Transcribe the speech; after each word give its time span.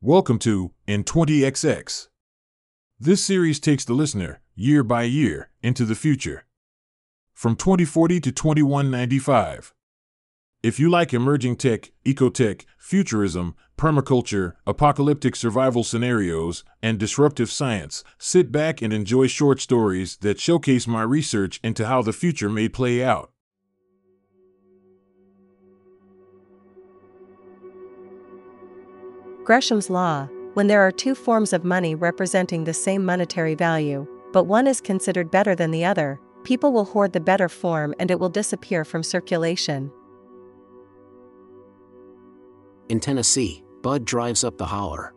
Welcome 0.00 0.38
to 0.40 0.70
In20XX. 0.86 2.06
This 3.00 3.24
series 3.24 3.58
takes 3.58 3.84
the 3.84 3.94
listener, 3.94 4.40
year 4.54 4.84
by 4.84 5.02
year, 5.02 5.50
into 5.60 5.84
the 5.84 5.96
future. 5.96 6.44
From 7.34 7.56
2040 7.56 8.20
to 8.20 8.30
2195. 8.30 9.74
If 10.62 10.78
you 10.78 10.88
like 10.88 11.12
emerging 11.12 11.56
tech, 11.56 11.90
ecotech, 12.06 12.64
futurism, 12.78 13.56
permaculture, 13.76 14.52
apocalyptic 14.68 15.34
survival 15.34 15.82
scenarios, 15.82 16.62
and 16.80 16.96
disruptive 16.96 17.50
science, 17.50 18.04
sit 18.18 18.52
back 18.52 18.80
and 18.80 18.92
enjoy 18.92 19.26
short 19.26 19.60
stories 19.60 20.16
that 20.18 20.38
showcase 20.38 20.86
my 20.86 21.02
research 21.02 21.58
into 21.64 21.88
how 21.88 22.02
the 22.02 22.12
future 22.12 22.48
may 22.48 22.68
play 22.68 23.02
out. 23.02 23.32
Gresham's 29.48 29.88
Law 29.88 30.28
when 30.52 30.66
there 30.66 30.82
are 30.82 30.92
two 30.92 31.14
forms 31.14 31.54
of 31.54 31.64
money 31.64 31.94
representing 31.94 32.64
the 32.64 32.74
same 32.74 33.02
monetary 33.02 33.54
value, 33.54 34.06
but 34.30 34.44
one 34.44 34.66
is 34.66 34.78
considered 34.78 35.30
better 35.30 35.54
than 35.54 35.70
the 35.70 35.86
other, 35.86 36.20
people 36.44 36.70
will 36.70 36.84
hoard 36.84 37.14
the 37.14 37.20
better 37.20 37.48
form 37.48 37.94
and 37.98 38.10
it 38.10 38.20
will 38.20 38.28
disappear 38.28 38.84
from 38.84 39.02
circulation. 39.02 39.90
In 42.90 43.00
Tennessee, 43.00 43.64
Bud 43.80 44.04
drives 44.04 44.44
up 44.44 44.58
the 44.58 44.66
holler. 44.66 45.14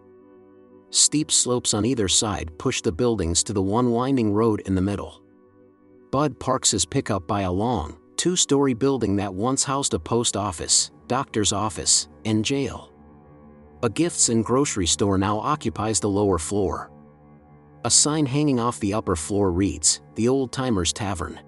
Steep 0.91 1.29
slopes 1.29 1.73
on 1.73 1.83
either 1.83 2.07
side 2.07 2.57
push 2.57 2.79
the 2.79 2.93
buildings 2.93 3.43
to 3.43 3.51
the 3.51 3.61
one 3.61 3.91
winding 3.91 4.31
road 4.31 4.61
in 4.61 4.75
the 4.75 4.81
middle. 4.81 5.21
Bud 6.09 6.39
parks 6.39 6.71
his 6.71 6.85
pickup 6.85 7.27
by 7.27 7.41
a 7.41 7.51
long, 7.51 7.97
two 8.15 8.37
story 8.37 8.73
building 8.73 9.17
that 9.17 9.33
once 9.33 9.65
housed 9.65 9.93
a 9.93 9.99
post 9.99 10.37
office, 10.37 10.89
doctor's 11.07 11.51
office, 11.51 12.07
and 12.23 12.45
jail. 12.45 12.90
A 13.83 13.89
gifts 13.89 14.29
and 14.29 14.45
grocery 14.45 14.85
store 14.85 15.17
now 15.17 15.39
occupies 15.39 15.99
the 15.99 16.09
lower 16.09 16.37
floor. 16.37 16.91
A 17.83 17.89
sign 17.89 18.27
hanging 18.27 18.59
off 18.59 18.79
the 18.79 18.93
upper 18.93 19.15
floor 19.15 19.51
reads, 19.51 20.01
The 20.13 20.27
Old 20.27 20.51
Timers 20.51 20.93
Tavern. 20.93 21.39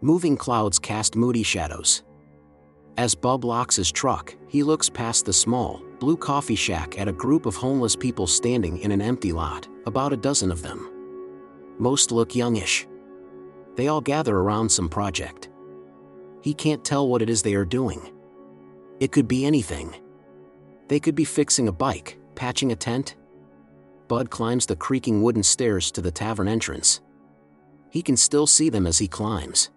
Moving 0.00 0.34
clouds 0.34 0.78
cast 0.78 1.14
moody 1.14 1.42
shadows. 1.42 2.04
As 2.96 3.14
Bud 3.14 3.44
locks 3.44 3.76
his 3.76 3.92
truck, 3.92 4.34
he 4.48 4.62
looks 4.62 4.88
past 4.88 5.26
the 5.26 5.32
small, 5.32 5.82
blue 5.98 6.16
coffee 6.16 6.54
shack 6.54 6.98
at 6.98 7.08
a 7.08 7.12
group 7.12 7.44
of 7.44 7.54
homeless 7.54 7.96
people 7.96 8.26
standing 8.26 8.78
in 8.78 8.90
an 8.90 9.02
empty 9.02 9.32
lot, 9.32 9.68
about 9.84 10.14
a 10.14 10.16
dozen 10.16 10.50
of 10.50 10.62
them. 10.62 10.90
Most 11.78 12.12
look 12.12 12.34
youngish. 12.34 12.86
They 13.76 13.88
all 13.88 14.00
gather 14.00 14.38
around 14.38 14.70
some 14.70 14.88
project. 14.88 15.50
He 16.40 16.54
can't 16.54 16.82
tell 16.82 17.08
what 17.08 17.20
it 17.20 17.28
is 17.28 17.42
they 17.42 17.54
are 17.54 17.66
doing. 17.66 18.10
It 19.00 19.12
could 19.12 19.28
be 19.28 19.44
anything. 19.44 19.94
They 20.92 21.00
could 21.00 21.14
be 21.14 21.24
fixing 21.24 21.68
a 21.68 21.72
bike, 21.72 22.18
patching 22.34 22.70
a 22.70 22.76
tent. 22.76 23.16
Bud 24.08 24.28
climbs 24.28 24.66
the 24.66 24.76
creaking 24.76 25.22
wooden 25.22 25.42
stairs 25.42 25.90
to 25.92 26.02
the 26.02 26.10
tavern 26.10 26.48
entrance. 26.48 27.00
He 27.88 28.02
can 28.02 28.14
still 28.14 28.46
see 28.46 28.68
them 28.68 28.86
as 28.86 28.98
he 28.98 29.08
climbs. 29.08 29.70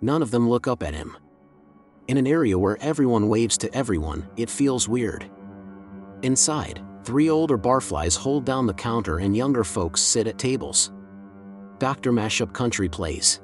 None 0.00 0.22
of 0.22 0.30
them 0.30 0.48
look 0.48 0.66
up 0.66 0.82
at 0.82 0.94
him. 0.94 1.18
In 2.08 2.16
an 2.16 2.26
area 2.26 2.58
where 2.58 2.78
everyone 2.80 3.28
waves 3.28 3.58
to 3.58 3.74
everyone, 3.74 4.26
it 4.38 4.48
feels 4.48 4.88
weird. 4.88 5.30
Inside, 6.22 6.80
three 7.04 7.28
older 7.28 7.58
barflies 7.58 8.16
hold 8.16 8.46
down 8.46 8.66
the 8.66 8.72
counter 8.72 9.18
and 9.18 9.36
younger 9.36 9.64
folks 9.64 10.00
sit 10.00 10.26
at 10.26 10.38
tables. 10.38 10.92
Dr. 11.78 12.10
Mashup 12.10 12.54
Country 12.54 12.88
plays. 12.88 13.42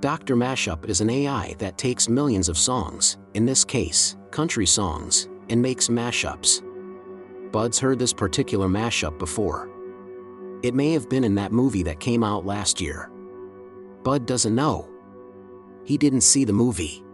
Dr. 0.00 0.34
Mashup 0.34 0.84
is 0.88 1.00
an 1.00 1.10
AI 1.10 1.54
that 1.60 1.78
takes 1.78 2.08
millions 2.08 2.48
of 2.48 2.58
songs, 2.58 3.18
in 3.34 3.46
this 3.46 3.64
case, 3.64 4.16
country 4.32 4.66
songs, 4.66 5.28
and 5.52 5.60
makes 5.60 5.88
mashups. 5.88 6.62
Bud's 7.52 7.78
heard 7.78 7.98
this 7.98 8.14
particular 8.14 8.66
mashup 8.68 9.18
before. 9.18 9.68
It 10.62 10.74
may 10.74 10.92
have 10.92 11.10
been 11.10 11.24
in 11.24 11.34
that 11.34 11.52
movie 11.52 11.82
that 11.82 12.00
came 12.00 12.24
out 12.24 12.46
last 12.46 12.80
year. 12.80 13.10
Bud 14.02 14.24
doesn't 14.24 14.54
know. 14.54 14.88
He 15.84 15.98
didn't 15.98 16.22
see 16.22 16.46
the 16.46 16.54
movie. 16.54 17.04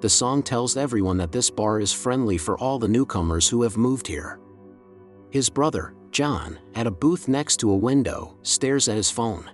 The 0.00 0.08
song 0.08 0.44
tells 0.44 0.76
everyone 0.76 1.16
that 1.16 1.32
this 1.32 1.50
bar 1.50 1.80
is 1.80 1.92
friendly 1.92 2.38
for 2.38 2.56
all 2.58 2.78
the 2.78 2.86
newcomers 2.86 3.48
who 3.48 3.62
have 3.62 3.76
moved 3.76 4.06
here. 4.06 4.38
His 5.30 5.50
brother, 5.50 5.94
John, 6.12 6.60
at 6.76 6.86
a 6.86 6.92
booth 6.92 7.26
next 7.26 7.56
to 7.58 7.72
a 7.72 7.76
window, 7.76 8.38
stares 8.42 8.88
at 8.88 8.96
his 8.96 9.10
phone. 9.10 9.50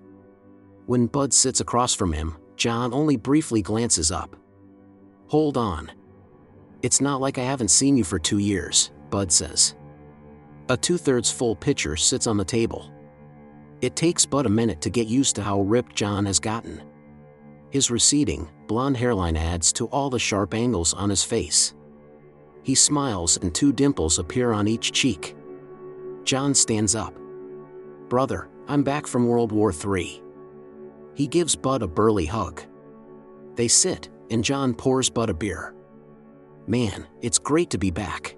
When 0.84 1.06
Bud 1.06 1.32
sits 1.32 1.60
across 1.60 1.94
from 1.94 2.12
him, 2.12 2.36
John 2.56 2.92
only 2.92 3.16
briefly 3.16 3.62
glances 3.62 4.12
up. 4.12 4.36
Hold 5.28 5.56
on. 5.56 5.90
It's 6.84 7.00
not 7.00 7.22
like 7.22 7.38
I 7.38 7.44
haven't 7.44 7.68
seen 7.68 7.96
you 7.96 8.04
for 8.04 8.18
two 8.18 8.36
years, 8.36 8.90
Bud 9.08 9.32
says. 9.32 9.74
A 10.68 10.76
two 10.76 10.98
thirds 10.98 11.30
full 11.30 11.56
pitcher 11.56 11.96
sits 11.96 12.26
on 12.26 12.36
the 12.36 12.44
table. 12.44 12.92
It 13.80 13.96
takes 13.96 14.26
Bud 14.26 14.44
a 14.44 14.50
minute 14.50 14.82
to 14.82 14.90
get 14.90 15.06
used 15.06 15.34
to 15.36 15.42
how 15.42 15.62
ripped 15.62 15.94
John 15.94 16.26
has 16.26 16.38
gotten. 16.38 16.82
His 17.70 17.90
receding, 17.90 18.50
blonde 18.66 18.98
hairline 18.98 19.34
adds 19.34 19.72
to 19.72 19.86
all 19.86 20.10
the 20.10 20.18
sharp 20.18 20.52
angles 20.52 20.92
on 20.92 21.08
his 21.08 21.24
face. 21.24 21.72
He 22.62 22.74
smiles 22.74 23.38
and 23.38 23.54
two 23.54 23.72
dimples 23.72 24.18
appear 24.18 24.52
on 24.52 24.68
each 24.68 24.92
cheek. 24.92 25.34
John 26.24 26.54
stands 26.54 26.94
up. 26.94 27.14
Brother, 28.10 28.50
I'm 28.68 28.82
back 28.82 29.06
from 29.06 29.26
World 29.26 29.52
War 29.52 29.72
III. 29.72 30.22
He 31.14 31.28
gives 31.28 31.56
Bud 31.56 31.80
a 31.80 31.88
burly 31.88 32.26
hug. 32.26 32.60
They 33.54 33.68
sit, 33.68 34.10
and 34.30 34.44
John 34.44 34.74
pours 34.74 35.08
Bud 35.08 35.30
a 35.30 35.34
beer. 35.34 35.73
Man, 36.66 37.06
it's 37.20 37.38
great 37.38 37.70
to 37.70 37.78
be 37.78 37.90
back. 37.90 38.36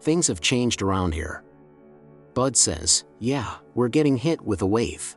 Things 0.00 0.26
have 0.26 0.40
changed 0.40 0.82
around 0.82 1.14
here. 1.14 1.44
Bud 2.34 2.56
says, 2.56 3.04
Yeah, 3.18 3.54
we're 3.74 3.88
getting 3.88 4.16
hit 4.16 4.40
with 4.40 4.62
a 4.62 4.66
wave. 4.66 5.16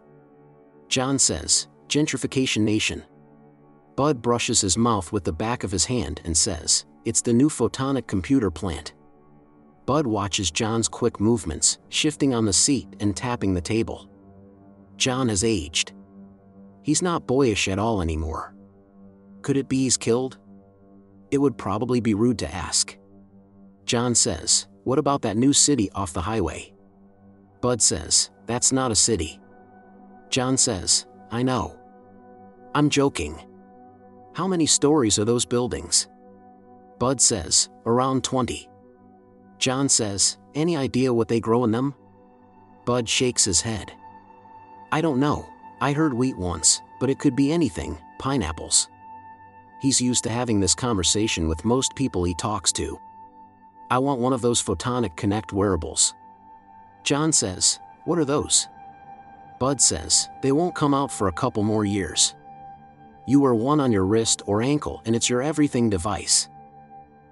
John 0.87 1.17
says, 1.17 1.67
Gentrification 1.87 2.61
Nation. 2.61 3.03
Bud 3.95 4.21
brushes 4.21 4.61
his 4.61 4.77
mouth 4.77 5.11
with 5.11 5.23
the 5.23 5.33
back 5.33 5.63
of 5.63 5.71
his 5.71 5.85
hand 5.85 6.21
and 6.25 6.35
says, 6.35 6.85
It's 7.05 7.21
the 7.21 7.33
new 7.33 7.49
photonic 7.49 8.07
computer 8.07 8.51
plant. 8.51 8.93
Bud 9.85 10.05
watches 10.05 10.51
John's 10.51 10.87
quick 10.87 11.19
movements, 11.19 11.79
shifting 11.89 12.33
on 12.33 12.45
the 12.45 12.53
seat 12.53 12.87
and 12.99 13.15
tapping 13.15 13.53
the 13.53 13.61
table. 13.61 14.09
John 14.97 15.29
has 15.29 15.43
aged. 15.43 15.93
He's 16.83 17.01
not 17.01 17.27
boyish 17.27 17.67
at 17.67 17.79
all 17.79 18.01
anymore. 18.01 18.55
Could 19.41 19.57
it 19.57 19.67
be 19.67 19.83
he's 19.83 19.97
killed? 19.97 20.37
It 21.31 21.37
would 21.37 21.57
probably 21.57 22.01
be 22.01 22.13
rude 22.13 22.37
to 22.39 22.53
ask. 22.53 22.97
John 23.85 24.13
says, 24.13 24.67
What 24.83 24.99
about 24.99 25.21
that 25.23 25.37
new 25.37 25.53
city 25.53 25.89
off 25.91 26.13
the 26.13 26.21
highway? 26.21 26.73
Bud 27.61 27.81
says, 27.81 28.29
That's 28.45 28.71
not 28.71 28.91
a 28.91 28.95
city. 28.95 29.39
John 30.29 30.57
says, 30.57 31.05
I 31.31 31.41
know. 31.43 31.77
I'm 32.75 32.89
joking. 32.89 33.39
How 34.33 34.47
many 34.47 34.65
stories 34.65 35.17
are 35.19 35.25
those 35.25 35.45
buildings? 35.45 36.07
Bud 36.99 37.19
says, 37.19 37.69
Around 37.85 38.23
20. 38.23 38.69
John 39.57 39.89
says, 39.89 40.37
Any 40.53 40.75
idea 40.77 41.13
what 41.13 41.27
they 41.27 41.39
grow 41.39 41.63
in 41.63 41.71
them? 41.71 41.95
Bud 42.85 43.07
shakes 43.07 43.45
his 43.45 43.61
head. 43.61 43.91
I 44.91 45.01
don't 45.01 45.19
know. 45.19 45.47
I 45.79 45.93
heard 45.93 46.13
wheat 46.13 46.37
once, 46.37 46.81
but 46.99 47.09
it 47.09 47.19
could 47.19 47.35
be 47.35 47.51
anything 47.51 47.97
pineapples 48.19 48.87
he's 49.81 49.99
used 49.99 50.23
to 50.23 50.29
having 50.29 50.59
this 50.59 50.75
conversation 50.75 51.47
with 51.47 51.65
most 51.65 51.95
people 51.95 52.23
he 52.23 52.35
talks 52.35 52.71
to. 52.73 52.99
I 53.89 53.97
want 53.97 54.21
one 54.21 54.31
of 54.31 54.41
those 54.41 54.63
Photonic 54.63 55.17
Connect 55.17 55.51
wearables. 55.51 56.13
John 57.03 57.33
says, 57.33 57.79
What 58.05 58.19
are 58.19 58.25
those? 58.25 58.67
Bud 59.59 59.81
says, 59.81 60.29
They 60.41 60.51
won't 60.51 60.75
come 60.75 60.93
out 60.93 61.11
for 61.11 61.27
a 61.27 61.33
couple 61.33 61.63
more 61.63 61.83
years. 61.83 62.35
You 63.25 63.41
wear 63.41 63.53
one 63.53 63.79
on 63.79 63.91
your 63.91 64.05
wrist 64.05 64.41
or 64.45 64.61
ankle 64.61 65.01
and 65.05 65.15
it's 65.15 65.29
your 65.29 65.41
everything 65.41 65.89
device. 65.89 66.47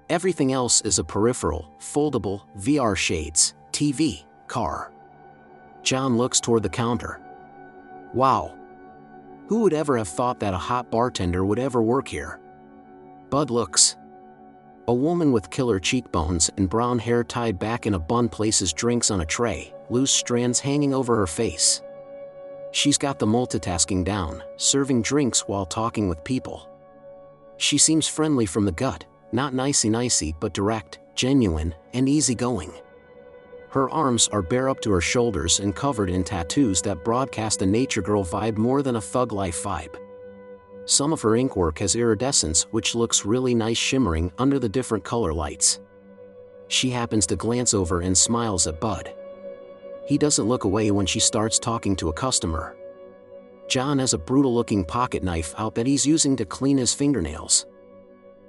Everything 0.08 0.52
else 0.52 0.80
is 0.82 0.98
a 0.98 1.04
peripheral, 1.04 1.70
foldable, 1.78 2.42
VR 2.58 2.96
shades, 2.96 3.54
TV, 3.72 4.24
car. 4.48 4.92
John 5.82 6.16
looks 6.16 6.40
toward 6.40 6.62
the 6.62 6.68
counter. 6.68 7.20
Wow. 8.12 8.56
Who 9.50 9.62
would 9.62 9.72
ever 9.72 9.98
have 9.98 10.06
thought 10.06 10.38
that 10.38 10.54
a 10.54 10.58
hot 10.58 10.92
bartender 10.92 11.44
would 11.44 11.58
ever 11.58 11.82
work 11.82 12.06
here? 12.06 12.38
Bud 13.30 13.50
looks. 13.50 13.96
A 14.86 14.94
woman 14.94 15.32
with 15.32 15.50
killer 15.50 15.80
cheekbones 15.80 16.52
and 16.56 16.70
brown 16.70 17.00
hair 17.00 17.24
tied 17.24 17.58
back 17.58 17.84
in 17.84 17.94
a 17.94 17.98
bun 17.98 18.28
places 18.28 18.72
drinks 18.72 19.10
on 19.10 19.22
a 19.22 19.26
tray, 19.26 19.74
loose 19.88 20.12
strands 20.12 20.60
hanging 20.60 20.94
over 20.94 21.16
her 21.16 21.26
face. 21.26 21.82
She's 22.70 22.96
got 22.96 23.18
the 23.18 23.26
multitasking 23.26 24.04
down, 24.04 24.40
serving 24.56 25.02
drinks 25.02 25.48
while 25.48 25.66
talking 25.66 26.08
with 26.08 26.22
people. 26.22 26.68
She 27.56 27.76
seems 27.76 28.06
friendly 28.06 28.46
from 28.46 28.64
the 28.64 28.70
gut, 28.70 29.04
not 29.32 29.52
nicey 29.52 29.90
nicey 29.90 30.32
but 30.38 30.54
direct, 30.54 31.00
genuine, 31.16 31.74
and 31.92 32.08
easygoing. 32.08 32.72
Her 33.70 33.88
arms 33.90 34.28
are 34.32 34.42
bare 34.42 34.68
up 34.68 34.80
to 34.80 34.90
her 34.90 35.00
shoulders 35.00 35.60
and 35.60 35.76
covered 35.76 36.10
in 36.10 36.24
tattoos 36.24 36.82
that 36.82 37.04
broadcast 37.04 37.62
a 37.62 37.66
nature 37.66 38.02
girl 38.02 38.24
vibe 38.24 38.58
more 38.58 38.82
than 38.82 38.96
a 38.96 39.00
thug 39.00 39.32
life 39.32 39.62
vibe. 39.62 39.94
Some 40.86 41.12
of 41.12 41.22
her 41.22 41.36
inkwork 41.36 41.78
has 41.78 41.94
iridescence 41.94 42.64
which 42.72 42.96
looks 42.96 43.24
really 43.24 43.54
nice 43.54 43.78
shimmering 43.78 44.32
under 44.38 44.58
the 44.58 44.68
different 44.68 45.04
color 45.04 45.32
lights. 45.32 45.78
She 46.66 46.90
happens 46.90 47.26
to 47.28 47.36
glance 47.36 47.72
over 47.72 48.00
and 48.00 48.18
smiles 48.18 48.66
at 48.66 48.80
Bud. 48.80 49.14
He 50.04 50.18
doesn't 50.18 50.48
look 50.48 50.64
away 50.64 50.90
when 50.90 51.06
she 51.06 51.20
starts 51.20 51.60
talking 51.60 51.94
to 51.96 52.08
a 52.08 52.12
customer. 52.12 52.76
John 53.68 54.00
has 54.00 54.14
a 54.14 54.18
brutal 54.18 54.52
looking 54.52 54.84
pocket 54.84 55.22
knife 55.22 55.54
out 55.58 55.76
that 55.76 55.86
he's 55.86 56.04
using 56.04 56.34
to 56.36 56.44
clean 56.44 56.76
his 56.76 56.92
fingernails. 56.92 57.66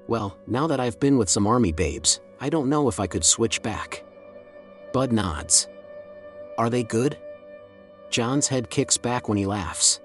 Well, 0.07 0.35
now 0.47 0.65
that 0.65 0.79
I've 0.79 0.99
been 0.99 1.19
with 1.19 1.29
some 1.29 1.45
army 1.45 1.71
babes, 1.71 2.21
I 2.39 2.49
don't 2.49 2.69
know 2.69 2.87
if 2.87 2.99
I 2.99 3.05
could 3.05 3.23
switch 3.23 3.61
back. 3.61 4.03
Bud 4.93 5.11
nods. 5.11 5.67
Are 6.57 6.69
they 6.69 6.83
good? 6.83 7.17
John's 8.09 8.47
head 8.47 8.69
kicks 8.69 8.97
back 8.97 9.29
when 9.29 9.37
he 9.37 9.45
laughs. 9.45 10.01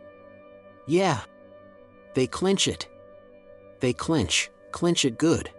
Yeah. 0.87 1.21
They 2.15 2.27
clinch 2.27 2.69
it. 2.69 2.89
They 3.81 3.93
clinch, 3.93 4.51
clinch 4.71 5.05
it 5.05 5.19
good. 5.19 5.51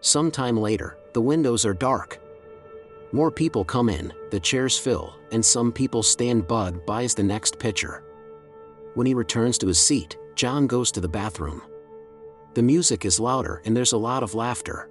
Sometime 0.00 0.56
later, 0.56 0.98
the 1.14 1.20
windows 1.20 1.64
are 1.64 1.74
dark. 1.74 2.20
More 3.10 3.30
people 3.30 3.64
come 3.64 3.88
in, 3.88 4.12
the 4.30 4.40
chairs 4.40 4.78
fill, 4.78 5.14
and 5.32 5.44
some 5.44 5.72
people 5.72 6.02
stand. 6.02 6.46
Bud 6.46 6.84
buys 6.84 7.14
the 7.14 7.22
next 7.22 7.58
pitcher. 7.58 8.04
When 8.94 9.06
he 9.06 9.14
returns 9.14 9.56
to 9.58 9.66
his 9.66 9.78
seat, 9.78 10.18
John 10.34 10.66
goes 10.66 10.92
to 10.92 11.00
the 11.00 11.08
bathroom. 11.08 11.62
The 12.54 12.62
music 12.62 13.04
is 13.04 13.18
louder 13.18 13.62
and 13.64 13.76
there's 13.76 13.92
a 13.92 13.98
lot 13.98 14.22
of 14.22 14.34
laughter. 14.34 14.88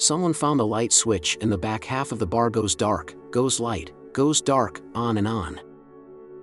Someone 0.00 0.32
found 0.32 0.60
a 0.60 0.64
light 0.64 0.94
switch 0.94 1.36
and 1.42 1.52
the 1.52 1.58
back 1.58 1.84
half 1.84 2.10
of 2.10 2.18
the 2.18 2.26
bar 2.26 2.48
goes 2.48 2.74
dark, 2.74 3.14
goes 3.30 3.60
light, 3.60 3.92
goes 4.14 4.40
dark, 4.40 4.80
on 4.94 5.18
and 5.18 5.28
on. 5.28 5.60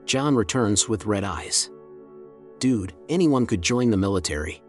John 0.05 0.35
returns 0.35 0.87
with 0.87 1.07
red 1.07 1.23
eyes. 1.23 1.71
Dude, 2.59 2.93
anyone 3.09 3.47
could 3.47 3.63
join 3.63 3.89
the 3.89 3.97
military. 3.97 4.61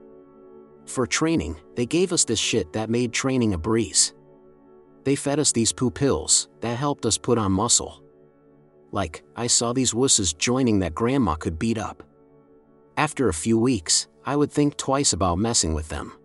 For 0.86 1.06
training, 1.06 1.60
they 1.76 1.84
gave 1.84 2.14
us 2.14 2.24
this 2.24 2.38
shit 2.38 2.72
that 2.72 2.88
made 2.88 3.12
training 3.12 3.52
a 3.52 3.58
breeze. 3.58 4.14
They 5.04 5.16
fed 5.16 5.38
us 5.38 5.52
these 5.52 5.70
poo 5.70 5.90
pills 5.90 6.48
that 6.60 6.78
helped 6.78 7.04
us 7.04 7.18
put 7.18 7.36
on 7.36 7.52
muscle. 7.52 8.02
Like, 8.90 9.22
I 9.36 9.48
saw 9.48 9.74
these 9.74 9.92
wusses 9.92 10.36
joining 10.36 10.78
that 10.78 10.94
grandma 10.94 11.34
could 11.34 11.58
beat 11.58 11.76
up. 11.76 12.02
After 12.96 13.28
a 13.28 13.34
few 13.34 13.58
weeks, 13.58 14.08
I 14.24 14.34
would 14.34 14.50
think 14.50 14.78
twice 14.78 15.12
about 15.12 15.38
messing 15.38 15.74
with 15.74 15.90
them. 15.90 16.17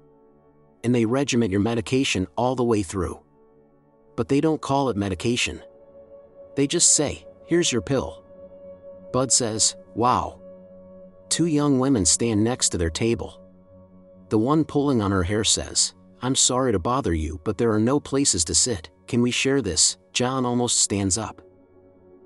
And 0.83 0.93
they 0.93 1.05
regiment 1.05 1.51
your 1.51 1.61
medication 1.61 2.27
all 2.35 2.55
the 2.55 2.63
way 2.63 2.83
through. 2.83 3.19
But 4.15 4.27
they 4.29 4.41
don't 4.41 4.61
call 4.61 4.89
it 4.89 4.97
medication. 4.97 5.61
They 6.55 6.67
just 6.67 6.93
say, 6.93 7.25
here's 7.45 7.71
your 7.71 7.81
pill. 7.81 8.23
Bud 9.11 9.31
says, 9.31 9.75
wow. 9.95 10.39
Two 11.29 11.45
young 11.45 11.79
women 11.79 12.05
stand 12.05 12.43
next 12.43 12.69
to 12.69 12.77
their 12.77 12.89
table. 12.89 13.39
The 14.29 14.37
one 14.37 14.65
pulling 14.65 15.01
on 15.01 15.11
her 15.11 15.23
hair 15.23 15.43
says, 15.43 15.93
I'm 16.21 16.35
sorry 16.35 16.71
to 16.71 16.79
bother 16.79 17.13
you, 17.13 17.39
but 17.43 17.57
there 17.57 17.71
are 17.71 17.79
no 17.79 17.99
places 17.99 18.45
to 18.45 18.55
sit. 18.55 18.89
Can 19.07 19.21
we 19.21 19.31
share 19.31 19.61
this? 19.61 19.97
John 20.13 20.45
almost 20.45 20.79
stands 20.79 21.17
up. 21.17 21.41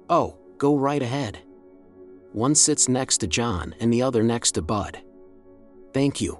Oh, 0.10 0.38
go 0.58 0.76
right 0.76 1.02
ahead. 1.02 1.40
One 2.34 2.54
sits 2.54 2.88
next 2.88 3.18
to 3.20 3.28
John 3.28 3.76
and 3.80 3.92
the 3.92 4.02
other 4.02 4.24
next 4.24 4.52
to 4.52 4.62
Bud. 4.62 5.02
Thank 5.94 6.22
you. 6.22 6.40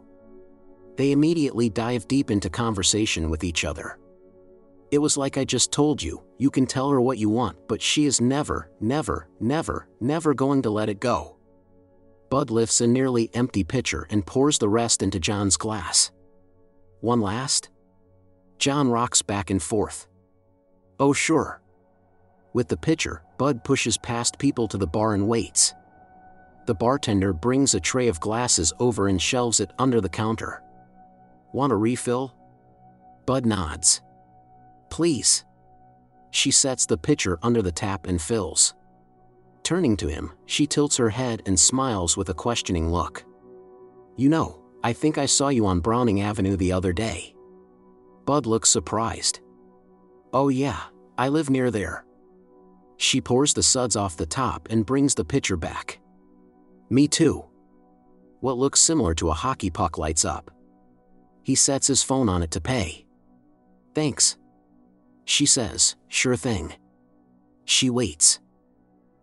They 0.98 1.12
immediately 1.12 1.70
dive 1.70 2.08
deep 2.08 2.32
into 2.32 2.50
conversation 2.50 3.30
with 3.30 3.44
each 3.44 3.64
other. 3.64 4.00
It 4.90 4.98
was 4.98 5.16
like 5.16 5.38
I 5.38 5.46
just 5.46 5.72
told 5.72 6.02
you, 6.02 6.24
you 6.38 6.50
can 6.50 6.66
tell 6.66 6.90
her 6.90 7.00
what 7.00 7.18
you 7.18 7.30
want, 7.30 7.58
but 7.68 7.82
she 7.82 8.06
is 8.06 8.20
never, 8.20 8.72
never, 8.80 9.28
never, 9.40 9.88
never 10.00 10.34
going 10.34 10.62
to 10.64 10.70
let 10.70 10.90
it 10.90 11.00
go. 11.00 11.38
Bud 12.30 12.50
lifts 12.50 12.82
a 12.82 12.88
nearly 12.88 13.30
empty 13.34 13.64
pitcher 13.64 14.08
and 14.10 14.26
pours 14.26 14.58
the 14.58 14.70
rest 14.70 15.04
into 15.04 15.20
John's 15.20 15.56
glass. 15.56 16.12
One 17.02 17.22
last? 17.22 17.70
John 18.58 18.90
rocks 18.90 19.22
back 19.22 19.50
and 19.50 19.62
forth. 19.62 20.08
Oh, 21.00 21.14
sure. 21.14 21.62
With 22.54 22.70
the 22.70 22.78
pitcher, 22.78 23.24
Bud 23.38 23.64
pushes 23.64 23.98
past 24.00 24.40
people 24.40 24.68
to 24.70 24.78
the 24.78 24.88
bar 24.88 25.14
and 25.14 25.28
waits. 25.28 25.74
The 26.66 26.74
bartender 26.74 27.34
brings 27.34 27.76
a 27.76 27.80
tray 27.80 28.08
of 28.08 28.20
glasses 28.20 28.74
over 28.80 29.08
and 29.08 29.22
shelves 29.22 29.60
it 29.60 29.72
under 29.78 30.02
the 30.02 30.10
counter. 30.10 30.64
Want 31.54 31.74
a 31.74 31.76
refill? 31.76 32.36
Bud 33.26 33.46
nods. 33.46 34.02
Please. 34.90 35.46
She 36.32 36.52
sets 36.52 36.86
the 36.86 36.98
pitcher 36.98 37.40
under 37.42 37.62
the 37.62 37.72
tap 37.72 38.08
and 38.08 38.22
fills. 38.22 38.74
Turning 39.64 39.98
to 39.98 40.08
him, 40.08 40.32
she 40.46 40.66
tilts 40.66 40.98
her 40.98 41.10
head 41.10 41.42
and 41.46 41.60
smiles 41.60 42.16
with 42.16 42.30
a 42.30 42.34
questioning 42.34 42.92
look. 42.92 43.26
You 44.16 44.30
know, 44.30 44.62
I 44.84 44.94
think 44.94 45.18
I 45.18 45.26
saw 45.26 45.50
you 45.50 45.66
on 45.66 45.80
Browning 45.80 46.22
Avenue 46.22 46.56
the 46.56 46.72
other 46.72 46.94
day. 46.94 47.36
Bud 48.26 48.46
looks 48.46 48.70
surprised. 48.70 49.42
Oh, 50.34 50.50
yeah, 50.50 50.80
I 51.18 51.30
live 51.30 51.50
near 51.50 51.72
there. 51.72 52.06
She 52.98 53.22
pours 53.22 53.54
the 53.54 53.64
suds 53.64 53.96
off 53.96 54.18
the 54.18 54.26
top 54.26 54.68
and 54.70 54.86
brings 54.86 55.16
the 55.16 55.26
pitcher 55.26 55.58
back. 55.58 56.00
Me 56.90 57.08
too. 57.08 57.46
What 58.40 58.58
looks 58.58 58.80
similar 58.80 59.14
to 59.16 59.30
a 59.30 59.34
hockey 59.34 59.70
puck 59.70 59.98
lights 59.98 60.26
up. 60.26 60.52
He 61.48 61.56
sets 61.56 61.88
his 61.88 62.04
phone 62.04 62.28
on 62.28 62.44
it 62.44 62.52
to 62.52 62.60
pay. 62.60 63.06
Thanks. 63.96 64.36
She 65.24 65.46
says, 65.46 65.96
sure 66.10 66.36
thing. 66.36 66.74
She 67.64 67.90
waits. 67.90 68.42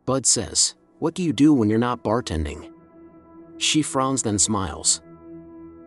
Bud 0.06 0.24
says, 0.24 0.74
What 1.00 1.12
do 1.12 1.22
you 1.22 1.34
do 1.34 1.52
when 1.52 1.68
you're 1.68 1.78
not 1.78 2.02
bartending? 2.02 2.72
She 3.58 3.82
frowns 3.82 4.22
then 4.22 4.38
smiles. 4.38 5.02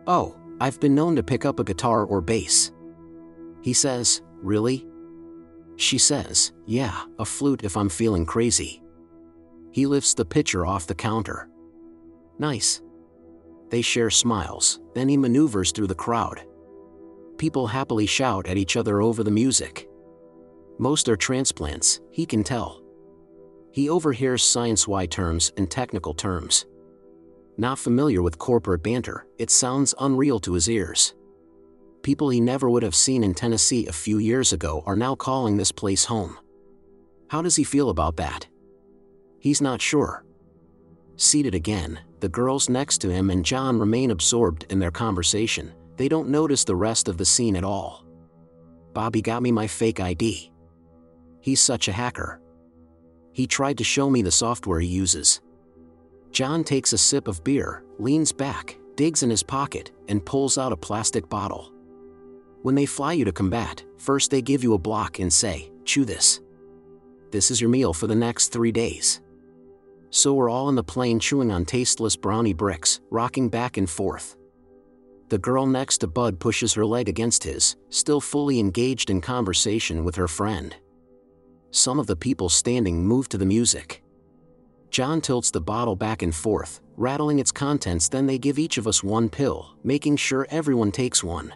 Oh, 0.06 0.36
I've 0.60 0.78
been 0.78 0.94
known 0.94 1.16
to 1.16 1.24
pick 1.24 1.44
up 1.44 1.58
a 1.58 1.64
guitar 1.64 2.04
or 2.04 2.20
bass. 2.20 2.70
He 3.60 3.72
says, 3.72 4.22
Really? 4.40 4.86
She 5.74 5.98
says, 5.98 6.52
Yeah, 6.66 7.02
a 7.18 7.24
flute 7.24 7.64
if 7.64 7.76
I'm 7.76 7.88
feeling 7.88 8.24
crazy. 8.24 8.80
He 9.72 9.86
lifts 9.86 10.14
the 10.14 10.24
pitcher 10.24 10.64
off 10.64 10.86
the 10.86 10.94
counter. 10.94 11.48
Nice. 12.38 12.80
They 13.70 13.82
share 13.82 14.10
smiles, 14.10 14.80
then 14.94 15.08
he 15.08 15.16
maneuvers 15.16 15.72
through 15.72 15.88
the 15.88 15.94
crowd. 15.94 16.44
People 17.36 17.66
happily 17.66 18.06
shout 18.06 18.46
at 18.48 18.56
each 18.56 18.76
other 18.76 19.00
over 19.00 19.22
the 19.22 19.30
music. 19.30 19.88
Most 20.78 21.08
are 21.08 21.16
transplants, 21.16 22.00
he 22.10 22.24
can 22.24 22.42
tell. 22.42 22.82
He 23.72 23.90
overhears 23.90 24.42
science 24.42 24.88
Y 24.88 25.06
terms 25.06 25.52
and 25.56 25.70
technical 25.70 26.14
terms. 26.14 26.66
Not 27.56 27.78
familiar 27.78 28.22
with 28.22 28.38
corporate 28.38 28.82
banter, 28.82 29.26
it 29.38 29.50
sounds 29.50 29.94
unreal 30.00 30.38
to 30.40 30.54
his 30.54 30.68
ears. 30.68 31.14
People 32.02 32.30
he 32.30 32.40
never 32.40 32.70
would 32.70 32.82
have 32.82 32.94
seen 32.94 33.24
in 33.24 33.34
Tennessee 33.34 33.86
a 33.86 33.92
few 33.92 34.18
years 34.18 34.52
ago 34.52 34.82
are 34.86 34.96
now 34.96 35.14
calling 35.14 35.56
this 35.56 35.72
place 35.72 36.04
home. 36.04 36.38
How 37.28 37.42
does 37.42 37.56
he 37.56 37.64
feel 37.64 37.90
about 37.90 38.16
that? 38.16 38.46
He's 39.40 39.60
not 39.60 39.82
sure. 39.82 40.24
Seated 41.16 41.54
again, 41.54 41.98
the 42.20 42.28
girls 42.28 42.68
next 42.68 42.98
to 42.98 43.10
him 43.10 43.30
and 43.30 43.44
John 43.44 43.78
remain 43.78 44.10
absorbed 44.10 44.66
in 44.70 44.78
their 44.78 44.90
conversation. 44.90 45.72
They 45.96 46.08
don't 46.08 46.28
notice 46.28 46.64
the 46.64 46.76
rest 46.76 47.08
of 47.08 47.16
the 47.16 47.24
scene 47.24 47.56
at 47.56 47.64
all. 47.64 48.04
Bobby 48.94 49.22
got 49.22 49.42
me 49.42 49.52
my 49.52 49.66
fake 49.66 50.00
ID. 50.00 50.50
He's 51.40 51.60
such 51.60 51.88
a 51.88 51.92
hacker. 51.92 52.40
He 53.32 53.46
tried 53.46 53.78
to 53.78 53.84
show 53.84 54.10
me 54.10 54.22
the 54.22 54.30
software 54.30 54.80
he 54.80 54.88
uses. 54.88 55.40
John 56.30 56.64
takes 56.64 56.92
a 56.92 56.98
sip 56.98 57.28
of 57.28 57.44
beer, 57.44 57.84
leans 57.98 58.32
back, 58.32 58.76
digs 58.96 59.22
in 59.22 59.30
his 59.30 59.42
pocket, 59.42 59.92
and 60.08 60.24
pulls 60.24 60.58
out 60.58 60.72
a 60.72 60.76
plastic 60.76 61.28
bottle. 61.28 61.72
When 62.62 62.74
they 62.74 62.86
fly 62.86 63.12
you 63.12 63.24
to 63.24 63.32
combat, 63.32 63.84
first 63.96 64.30
they 64.30 64.42
give 64.42 64.64
you 64.64 64.74
a 64.74 64.78
block 64.78 65.20
and 65.20 65.32
say, 65.32 65.70
chew 65.84 66.04
this. 66.04 66.40
This 67.30 67.50
is 67.50 67.60
your 67.60 67.70
meal 67.70 67.92
for 67.92 68.06
the 68.06 68.14
next 68.14 68.48
three 68.48 68.72
days. 68.72 69.20
So 70.10 70.34
we're 70.34 70.50
all 70.50 70.68
in 70.68 70.74
the 70.74 70.82
plane 70.82 71.20
chewing 71.20 71.52
on 71.52 71.64
tasteless 71.64 72.16
brownie 72.16 72.54
bricks, 72.54 73.00
rocking 73.10 73.48
back 73.48 73.76
and 73.76 73.88
forth. 73.88 74.36
The 75.28 75.38
girl 75.38 75.66
next 75.66 75.98
to 75.98 76.06
Bud 76.06 76.40
pushes 76.40 76.72
her 76.74 76.86
leg 76.86 77.08
against 77.08 77.44
his, 77.44 77.76
still 77.90 78.20
fully 78.20 78.58
engaged 78.58 79.10
in 79.10 79.20
conversation 79.20 80.02
with 80.04 80.16
her 80.16 80.28
friend. 80.28 80.74
Some 81.70 82.00
of 82.00 82.06
the 82.06 82.16
people 82.16 82.48
standing 82.48 83.04
move 83.04 83.28
to 83.28 83.38
the 83.38 83.44
music. 83.44 84.02
John 84.90 85.20
tilts 85.20 85.50
the 85.50 85.60
bottle 85.60 85.96
back 85.96 86.22
and 86.22 86.34
forth, 86.34 86.80
rattling 86.96 87.38
its 87.38 87.52
contents, 87.52 88.08
then 88.08 88.26
they 88.26 88.38
give 88.38 88.58
each 88.58 88.78
of 88.78 88.86
us 88.86 89.04
one 89.04 89.28
pill, 89.28 89.76
making 89.84 90.16
sure 90.16 90.46
everyone 90.48 90.90
takes 90.90 91.22
one. 91.22 91.52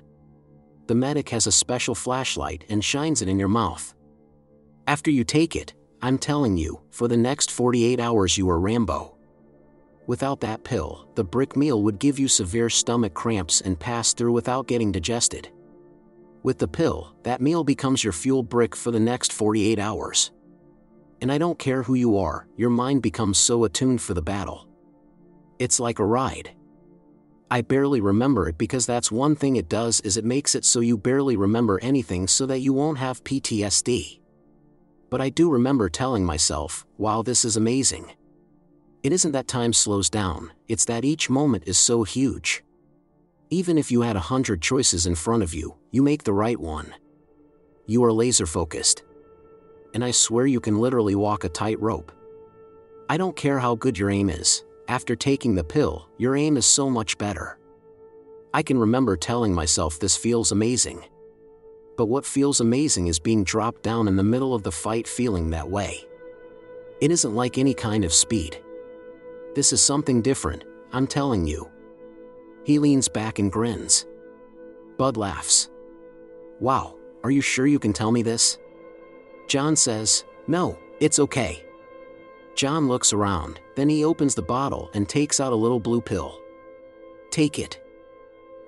The 0.87 0.95
medic 0.95 1.31
has 1.31 1.47
a 1.47 1.53
special 1.53 1.95
flashlight 1.95 2.65
and 2.69 2.85
shines 2.85 3.23
it 3.23 3.29
in 3.29 3.39
your 3.39 3.49
mouth. 3.49 3.95
After 4.87 5.11
you 5.11 5.25
take 5.25 5.57
it, 5.57 5.73
I'm 6.05 6.19
telling 6.19 6.57
you, 6.57 6.81
for 6.91 7.07
the 7.07 7.17
next 7.17 7.53
48 7.53 8.01
hours 8.01 8.37
you 8.37 8.51
are 8.51 8.59
Rambo. 8.59 9.15
Without 10.09 10.41
that 10.41 10.65
pill, 10.65 11.09
the 11.15 11.23
brick 11.23 11.57
meal 11.57 11.81
would 11.85 12.01
give 12.01 12.19
you 12.19 12.27
severe 12.27 12.69
stomach 12.69 13.15
cramps 13.15 13.61
and 13.61 13.79
pass 13.79 14.13
through 14.13 14.33
without 14.33 14.67
getting 14.67 14.91
digested. 14.91 15.49
With 16.43 16.59
the 16.59 16.67
pill, 16.67 17.15
that 17.23 17.41
meal 17.41 17.63
becomes 17.63 18.03
your 18.03 18.13
fuel 18.13 18.43
brick 18.43 18.75
for 18.75 18.91
the 18.91 18.99
next 18.99 19.33
48 19.33 19.79
hours. 19.79 20.33
And 21.21 21.31
I 21.31 21.39
don't 21.39 21.59
care 21.59 21.85
who 21.85 21.95
you 21.95 22.19
are, 22.19 22.49
your 22.57 22.71
mind 22.71 23.01
becomes 23.01 23.39
so 23.39 23.63
attuned 23.63 24.03
for 24.03 24.13
the 24.13 24.21
battle. 24.21 24.67
It's 25.61 25.79
like 25.79 26.01
a 26.01 26.05
ride. 26.05 26.51
I 27.49 27.61
barely 27.61 28.01
remember 28.01 28.49
it 28.49 28.59
because 28.59 28.87
that's 28.87 29.13
one 29.13 29.37
thing 29.37 29.55
it 29.55 29.69
does 29.69 30.01
is 30.01 30.17
it 30.17 30.25
makes 30.25 30.57
it 30.57 30.65
so 30.65 30.81
you 30.81 30.99
barely 30.99 31.37
remember 31.37 31.79
anything 31.81 32.27
so 32.27 32.45
that 32.47 32.59
you 32.59 32.73
won't 32.73 32.99
have 32.99 33.23
PTSD. 33.23 34.22
But 35.13 35.21
I 35.21 35.29
do 35.29 35.51
remember 35.51 35.91
telling 35.91 36.25
myself, 36.25 36.87
wow, 36.97 37.21
this 37.21 37.45
is 37.45 37.59
amazing. 37.59 38.13
It 39.03 39.13
isn't 39.13 39.33
that 39.33 39.47
time 39.47 39.75
slows 39.75 40.09
down, 40.09 40.53
it's 40.69 40.87
that 40.87 41.05
each 41.05 41.29
moment 41.29 41.65
is 41.67 41.77
so 41.77 42.03
huge. 42.03 42.65
Even 43.51 43.77
if 43.77 43.93
you 43.93 44.01
had 44.01 44.17
a 44.17 44.21
hundred 44.33 44.63
choices 44.63 45.05
in 45.07 45.15
front 45.15 45.43
of 45.43 45.53
you, 45.53 45.77
you 45.91 46.03
make 46.03 46.25
the 46.25 46.33
right 46.33 46.59
one. 46.59 46.95
You 47.85 48.03
are 48.05 48.13
laser 48.13 48.47
focused. 48.47 49.03
And 49.93 50.03
I 50.03 50.13
swear 50.13 50.47
you 50.47 50.61
can 50.61 50.81
literally 50.81 51.15
walk 51.15 51.45
a 51.45 51.51
tightrope. 51.51 52.11
I 53.11 53.19
don't 53.19 53.37
care 53.37 53.59
how 53.59 53.75
good 53.75 53.99
your 53.99 54.09
aim 54.09 54.31
is, 54.31 54.65
after 54.89 55.15
taking 55.15 55.55
the 55.55 55.63
pill, 55.63 56.09
your 56.17 56.37
aim 56.37 56.57
is 56.57 56.65
so 56.65 56.89
much 56.89 57.19
better. 57.19 57.59
I 58.55 58.63
can 58.63 58.79
remember 58.79 59.19
telling 59.19 59.53
myself 59.53 59.99
this 59.99 60.17
feels 60.17 60.53
amazing. 60.53 61.05
But 62.03 62.09
what 62.09 62.27
feels 62.27 62.59
amazing 62.59 63.07
is 63.07 63.21
being 63.21 63.45
dropped 63.45 63.85
down 63.85 64.09
in 64.09 64.17
the 64.17 64.25
middle 64.25 64.57
of 64.57 64.65
the 64.65 64.73
fight 64.73 65.07
feeling 65.07 65.51
that 65.51 65.71
way. 65.71 66.05
It 67.01 67.13
isn't 67.13 67.37
like 67.37 67.59
any 67.59 67.75
kind 67.75 68.05
of 68.05 68.13
speed. 68.13 68.61
This 69.55 69.73
is 69.73 69.81
something 69.81 70.21
different, 70.21 70.65
I'm 70.93 71.07
telling 71.07 71.47
you. 71.47 71.71
He 72.65 72.81
leans 72.81 73.09
back 73.09 73.39
and 73.39 73.53
grins. 73.53 74.05
Bud 74.99 75.17
laughs. 75.17 75.71
Wow, 76.59 76.97
are 77.23 77.31
you 77.31 77.41
sure 77.41 77.69
you 77.69 77.79
can 77.79 77.93
tell 77.93 78.11
me 78.11 78.23
this? 78.23 78.59
John 79.47 79.77
says, 79.77 80.25
No, 80.49 80.77
it's 80.99 81.21
okay. 81.21 81.65
John 82.57 82.89
looks 82.89 83.13
around, 83.13 83.61
then 83.77 83.89
he 83.89 84.05
opens 84.05 84.35
the 84.35 84.43
bottle 84.43 84.91
and 84.93 85.09
takes 85.09 85.39
out 85.39 85.53
a 85.53 85.63
little 85.65 85.79
blue 85.79 86.01
pill. 86.01 86.41
Take 87.31 87.61
it. 87.61 87.81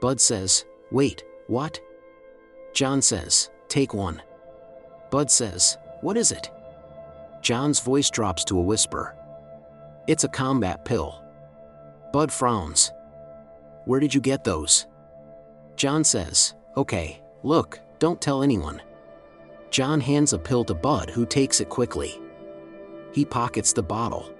Bud 0.00 0.21
says, 0.21 0.67
Wait, 0.93 1.25
what? 1.49 1.81
John 2.75 3.00
says, 3.00 3.50
Take 3.69 3.95
one. 3.95 4.21
Bud 5.11 5.31
says, 5.31 5.78
What 6.00 6.16
is 6.16 6.33
it? 6.33 6.50
John's 7.40 7.78
voice 7.78 8.11
drops 8.11 8.45
to 8.47 8.59
a 8.59 8.62
whisper. 8.62 9.14
It's 10.09 10.25
a 10.25 10.28
combat 10.28 10.85
pill. 10.85 11.23
Bud 12.12 12.33
frowns. 12.33 12.93
Where 13.85 14.00
did 14.00 14.12
you 14.12 14.21
get 14.21 14.43
those? 14.43 14.87
John 15.76 16.02
says, 16.02 16.54
Okay, 16.76 17.23
look, 17.45 17.78
don't 18.00 18.21
tell 18.21 18.43
anyone. 18.43 18.83
John 19.71 20.00
hands 20.00 20.33
a 20.33 20.38
pill 20.38 20.64
to 20.64 20.75
Bud, 20.75 21.11
who 21.11 21.25
takes 21.26 21.61
it 21.61 21.69
quickly. 21.69 22.21
He 23.12 23.25
pockets 23.25 23.73
the 23.73 23.83
bottle. 23.85 24.33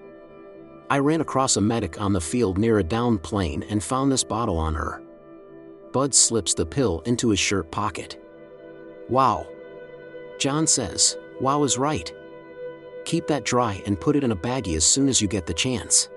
I 0.91 0.99
ran 0.99 1.21
across 1.21 1.57
a 1.57 1.61
medic 1.61 2.01
on 2.01 2.13
the 2.13 2.21
field 2.21 2.59
near 2.59 2.81
a 2.81 2.85
downed 2.85 3.23
plane 3.23 3.63
and 3.69 3.83
found 3.83 4.11
this 4.11 4.25
bottle 4.25 4.59
on 4.59 4.75
her. 4.75 5.03
Bud 5.93 6.13
slips 6.13 6.55
the 6.55 6.67
pill 6.67 7.01
into 7.07 7.31
his 7.31 7.39
shirt 7.39 7.71
pocket. 7.71 8.21
Wow. 9.09 9.47
John 10.39 10.67
says, 10.67 11.17
Wow 11.41 11.65
is 11.65 11.79
right. 11.79 12.13
Keep 13.05 13.27
that 13.27 13.45
dry 13.45 13.83
and 13.87 14.01
put 14.01 14.17
it 14.17 14.25
in 14.25 14.33
a 14.33 14.37
baggie 14.37 14.77
as 14.77 14.85
soon 14.85 15.09
as 15.09 15.21
you 15.21 15.29
get 15.29 15.47
the 15.47 15.55
chance. 15.55 16.09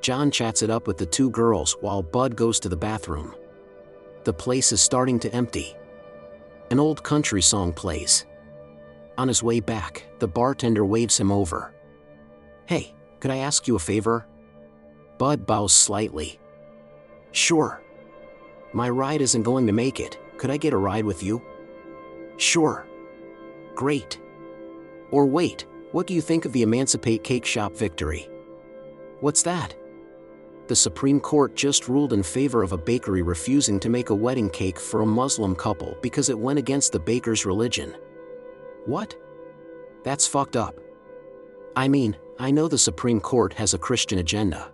John 0.00 0.30
chats 0.30 0.62
it 0.62 0.70
up 0.70 0.86
with 0.86 0.98
the 0.98 1.06
two 1.06 1.30
girls 1.30 1.76
while 1.80 2.02
Bud 2.02 2.36
goes 2.36 2.60
to 2.60 2.68
the 2.68 2.76
bathroom. 2.76 3.34
The 4.24 4.32
place 4.32 4.72
is 4.72 4.80
starting 4.80 5.18
to 5.20 5.32
empty. 5.34 5.76
An 6.70 6.80
old 6.80 7.02
country 7.02 7.42
song 7.42 7.72
plays. 7.72 8.26
On 9.18 9.28
his 9.28 9.42
way 9.42 9.60
back, 9.60 10.04
the 10.18 10.28
bartender 10.28 10.84
waves 10.84 11.18
him 11.18 11.32
over. 11.32 11.72
Hey, 12.66 12.94
could 13.20 13.30
I 13.30 13.38
ask 13.38 13.66
you 13.66 13.76
a 13.76 13.80
favor? 13.80 14.26
Bud 15.18 15.46
bows 15.46 15.72
slightly. 15.72 16.38
Sure. 17.32 17.82
My 18.76 18.90
ride 18.90 19.22
isn't 19.22 19.42
going 19.42 19.66
to 19.68 19.72
make 19.72 20.00
it. 20.00 20.18
Could 20.36 20.50
I 20.50 20.58
get 20.58 20.74
a 20.74 20.76
ride 20.76 21.06
with 21.06 21.22
you? 21.22 21.40
Sure. 22.36 22.86
Great. 23.74 24.20
Or 25.10 25.24
wait, 25.24 25.64
what 25.92 26.06
do 26.06 26.12
you 26.12 26.20
think 26.20 26.44
of 26.44 26.52
the 26.52 26.60
Emancipate 26.60 27.24
Cake 27.24 27.46
Shop 27.46 27.72
victory? 27.72 28.28
What's 29.20 29.42
that? 29.44 29.74
The 30.66 30.76
Supreme 30.76 31.20
Court 31.20 31.56
just 31.56 31.88
ruled 31.88 32.12
in 32.12 32.22
favor 32.22 32.62
of 32.62 32.72
a 32.72 32.76
bakery 32.76 33.22
refusing 33.22 33.80
to 33.80 33.88
make 33.88 34.10
a 34.10 34.14
wedding 34.14 34.50
cake 34.50 34.78
for 34.78 35.00
a 35.00 35.06
Muslim 35.06 35.56
couple 35.56 35.96
because 36.02 36.28
it 36.28 36.38
went 36.38 36.58
against 36.58 36.92
the 36.92 37.00
baker's 37.00 37.46
religion. 37.46 37.96
What? 38.84 39.16
That's 40.04 40.26
fucked 40.26 40.54
up. 40.54 40.78
I 41.76 41.88
mean, 41.88 42.14
I 42.38 42.50
know 42.50 42.68
the 42.68 42.76
Supreme 42.76 43.20
Court 43.20 43.54
has 43.54 43.72
a 43.72 43.78
Christian 43.78 44.18
agenda. 44.18 44.70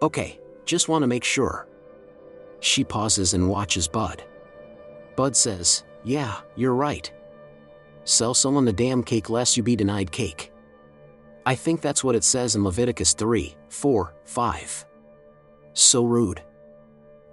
Okay, 0.00 0.40
just 0.64 0.88
want 0.88 1.02
to 1.02 1.06
make 1.06 1.24
sure. 1.24 1.68
She 2.62 2.84
pauses 2.84 3.34
and 3.34 3.48
watches 3.48 3.88
Bud. 3.88 4.22
Bud 5.16 5.34
says, 5.34 5.82
Yeah, 6.04 6.38
you're 6.54 6.74
right. 6.74 7.12
Sell 8.04 8.34
someone 8.34 8.64
the 8.64 8.72
damn 8.72 9.02
cake 9.02 9.28
lest 9.28 9.56
you 9.56 9.64
be 9.64 9.74
denied 9.74 10.12
cake. 10.12 10.52
I 11.44 11.56
think 11.56 11.80
that's 11.80 12.04
what 12.04 12.14
it 12.14 12.22
says 12.22 12.54
in 12.54 12.62
Leviticus 12.62 13.14
3, 13.14 13.56
4, 13.68 14.14
5. 14.24 14.86
So 15.72 16.04
rude. 16.04 16.40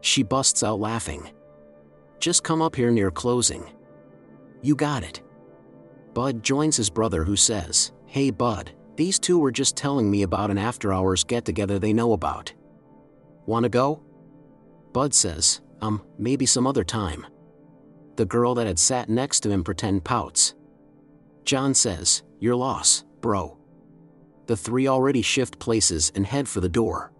She 0.01 0.24
busts 0.24 0.63
out 0.63 0.79
laughing. 0.79 1.29
Just 2.19 2.43
come 2.43 2.63
up 2.63 2.75
here 2.75 2.89
near 2.89 3.12
closing. 3.12 3.69
You 4.63 4.75
got 4.75 5.03
it. 5.03 5.21
Bud 6.15 6.41
joins 6.41 6.75
his 6.75 6.89
brother 6.89 7.24
who 7.24 7.36
says, 7.36 7.91
Hey 8.07 8.31
Bud, 8.31 8.71
these 8.95 9.19
two 9.19 9.38
were 9.38 9.51
just 9.51 9.77
telling 9.77 10.09
me 10.09 10.24
about 10.24 10.50
an 10.50 10.57
after 10.57 10.91
hours 10.91 11.24
get 11.24 11.45
together 11.45 11.77
they 11.77 11.93
know 11.93 12.13
about. 12.13 12.51
Wanna 13.45 13.69
go? 13.69 14.01
Bud 14.93 15.13
says, 15.13 15.62
Um, 15.81 16.01
maybe 16.17 16.46
some 16.46 16.67
other 16.67 16.84
time. 16.84 17.25
The 18.15 18.25
girl 18.25 18.55
that 18.55 18.67
had 18.67 18.79
sat 18.79 19.10
next 19.10 19.41
to 19.41 19.50
him 19.50 19.63
pretend 19.63 20.03
pouts. 20.03 20.55
John 21.46 21.74
says, 21.74 22.24
Your 22.39 22.55
loss, 22.55 23.03
bro. 23.22 23.58
The 24.48 24.58
three 24.58 24.88
already 24.88 25.22
shift 25.22 25.60
places 25.60 26.12
and 26.15 26.25
head 26.25 26.48
for 26.48 26.60
the 26.60 26.69
door. 26.69 27.12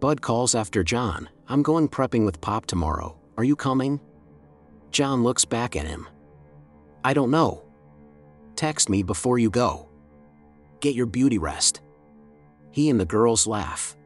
Bud 0.00 0.20
calls 0.20 0.54
after 0.54 0.84
John, 0.84 1.28
I'm 1.48 1.62
going 1.62 1.88
prepping 1.88 2.24
with 2.24 2.40
Pop 2.40 2.66
tomorrow. 2.66 3.18
Are 3.36 3.44
you 3.44 3.56
coming? 3.56 4.00
John 4.90 5.22
looks 5.22 5.44
back 5.44 5.76
at 5.76 5.86
him. 5.86 6.08
I 7.04 7.12
don't 7.14 7.30
know. 7.30 7.64
Text 8.56 8.88
me 8.88 9.02
before 9.02 9.38
you 9.38 9.50
go. 9.50 9.88
Get 10.80 10.94
your 10.94 11.06
beauty 11.06 11.38
rest. 11.38 11.80
He 12.70 12.90
and 12.90 12.98
the 12.98 13.04
girls 13.04 13.46
laugh. 13.46 13.96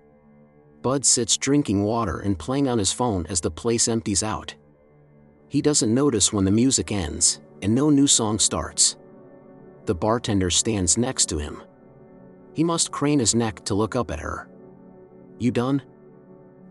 Bud 0.82 1.04
sits 1.04 1.36
drinking 1.36 1.82
water 1.82 2.20
and 2.20 2.38
playing 2.38 2.68
on 2.68 2.78
his 2.78 2.92
phone 2.92 3.26
as 3.26 3.40
the 3.40 3.50
place 3.50 3.88
empties 3.88 4.22
out. 4.22 4.54
He 5.48 5.60
doesn't 5.60 5.92
notice 5.92 6.32
when 6.32 6.44
the 6.44 6.50
music 6.50 6.90
ends 6.90 7.40
and 7.62 7.74
no 7.74 7.90
new 7.90 8.06
song 8.06 8.38
starts. 8.38 8.96
The 9.86 9.94
bartender 9.94 10.50
stands 10.50 10.96
next 10.96 11.26
to 11.26 11.38
him. 11.38 11.62
He 12.54 12.64
must 12.64 12.90
crane 12.90 13.18
his 13.18 13.34
neck 13.34 13.64
to 13.66 13.74
look 13.74 13.96
up 13.96 14.10
at 14.10 14.20
her. 14.20 14.48
You 15.38 15.50
done? 15.50 15.82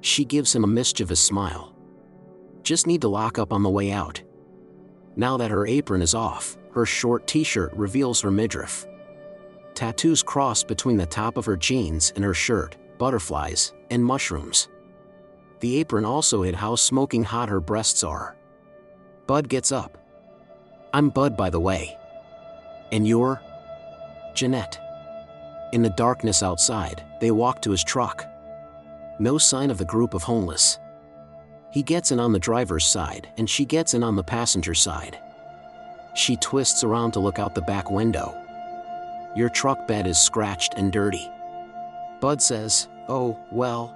She 0.02 0.26
gives 0.26 0.56
him 0.56 0.64
a 0.64 0.68
mischievous 0.68 1.20
smile. 1.20 1.76
Just 2.64 2.88
need 2.88 3.02
to 3.02 3.08
lock 3.08 3.38
up 3.38 3.54
on 3.54 3.64
the 3.64 3.70
way 3.70 3.92
out. 3.92 4.22
Now 5.16 5.38
that 5.38 5.52
her 5.52 5.68
apron 5.68 6.02
is 6.02 6.14
off, 6.16 6.58
her 6.72 6.86
short 6.86 7.28
t 7.28 7.44
shirt 7.44 7.74
reveals 7.74 8.22
her 8.22 8.32
midriff. 8.32 8.86
Tattoos 9.74 10.24
cross 10.24 10.64
between 10.64 10.98
the 10.98 11.06
top 11.06 11.38
of 11.38 11.46
her 11.46 11.58
jeans 11.58 12.14
and 12.16 12.24
her 12.24 12.34
shirt, 12.34 12.78
butterflies, 13.00 13.74
and 13.90 14.06
mushrooms. 14.06 14.68
The 15.62 15.80
apron 15.80 16.06
also 16.06 16.44
hid 16.44 16.54
how 16.54 16.76
smoking 16.76 17.24
hot 17.24 17.50
her 17.50 17.60
breasts 17.60 18.04
are. 18.04 18.36
Bud 19.26 19.50
gets 19.50 19.72
up. 19.72 19.98
I'm 20.94 21.10
Bud, 21.10 21.36
by 21.36 21.50
the 21.50 21.60
way. 21.60 21.98
And 22.92 23.08
you're? 23.08 23.42
Jeanette. 24.36 24.80
In 25.74 25.82
the 25.82 25.90
darkness 25.90 26.44
outside, 26.44 27.04
they 27.20 27.32
walk 27.32 27.62
to 27.64 27.72
his 27.72 27.84
truck. 27.84 28.26
No 29.20 29.38
sign 29.38 29.70
of 29.70 29.78
the 29.78 29.86
group 29.86 30.14
of 30.14 30.24
homeless. 30.24 30.80
He 31.72 31.84
gets 31.84 32.12
in 32.12 32.20
on 32.20 32.32
the 32.32 32.40
driver's 32.40 32.86
side 32.86 33.30
and 33.38 33.50
she 33.50 33.66
gets 33.66 33.94
in 33.94 34.02
on 34.02 34.16
the 34.16 34.24
passenger 34.24 34.74
side. 34.74 35.20
She 36.16 36.36
twists 36.38 36.84
around 36.84 37.12
to 37.12 37.20
look 37.20 37.38
out 37.38 37.54
the 37.54 37.62
back 37.62 37.92
window. 37.92 38.36
Your 39.36 39.50
truck 39.50 39.88
bed 39.88 40.08
is 40.08 40.18
scratched 40.18 40.74
and 40.76 40.92
dirty. 40.92 41.30
Bud 42.20 42.42
says, 42.42 42.88
Oh, 43.08 43.40
well. 43.52 43.96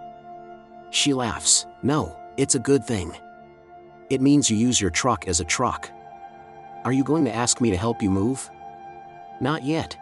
She 0.89 1.13
laughs, 1.13 1.65
No, 1.81 2.17
it's 2.37 2.55
a 2.55 2.59
good 2.59 2.85
thing. 2.85 3.15
It 4.09 4.21
means 4.21 4.49
you 4.49 4.57
use 4.57 4.79
your 4.79 4.91
truck 4.91 5.27
as 5.27 5.39
a 5.39 5.45
truck. 5.45 5.89
Are 6.85 6.93
you 6.93 7.03
going 7.03 7.25
to 7.25 7.35
ask 7.35 7.61
me 7.61 7.71
to 7.71 7.77
help 7.77 8.01
you 8.01 8.09
move? 8.09 8.49
Not 9.39 9.63
yet. 9.63 9.97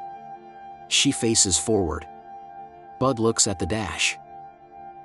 She 0.87 1.11
faces 1.11 1.57
forward. 1.57 2.05
Bud 2.99 3.19
looks 3.19 3.47
at 3.47 3.59
the 3.59 3.65
dash. 3.65 4.17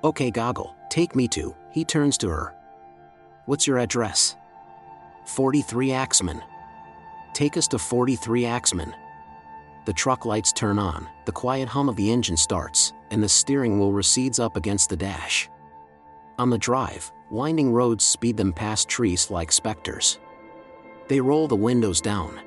Okay, 0.02 0.30
Goggle, 0.30 0.75
take 0.88 1.14
me 1.14 1.28
to. 1.28 1.54
He 1.70 1.85
turns 1.85 2.18
to 2.18 2.28
her. 2.28 2.54
What's 3.44 3.66
your 3.66 3.78
address? 3.78 4.37
43 5.26 5.92
Axman. 5.92 6.42
Take 7.32 7.56
us 7.56 7.68
to 7.68 7.78
43 7.78 8.46
Axman. 8.46 8.94
The 9.87 9.93
truck 9.93 10.26
lights 10.26 10.52
turn 10.52 10.81
on, 10.81 11.09
the 11.26 11.33
quiet 11.33 11.69
hum 11.69 11.88
of 11.88 11.95
the 11.95 12.11
engine 12.11 12.37
starts, 12.37 12.93
and 13.12 13.23
the 13.23 13.28
steering 13.28 13.78
wheel 13.78 13.93
recedes 13.93 14.40
up 14.40 14.57
against 14.57 14.90
the 14.90 14.97
dash. 14.97 15.49
On 16.38 16.50
the 16.50 16.59
drive, 16.59 17.12
winding 17.31 17.73
roads 17.73 18.05
speed 18.05 18.37
them 18.37 18.52
past 18.52 18.88
trees 18.88 19.31
like 19.31 19.52
specters. 19.52 20.19
They 21.07 21.21
roll 21.21 21.47
the 21.47 21.55
windows 21.55 22.00
down. 22.00 22.40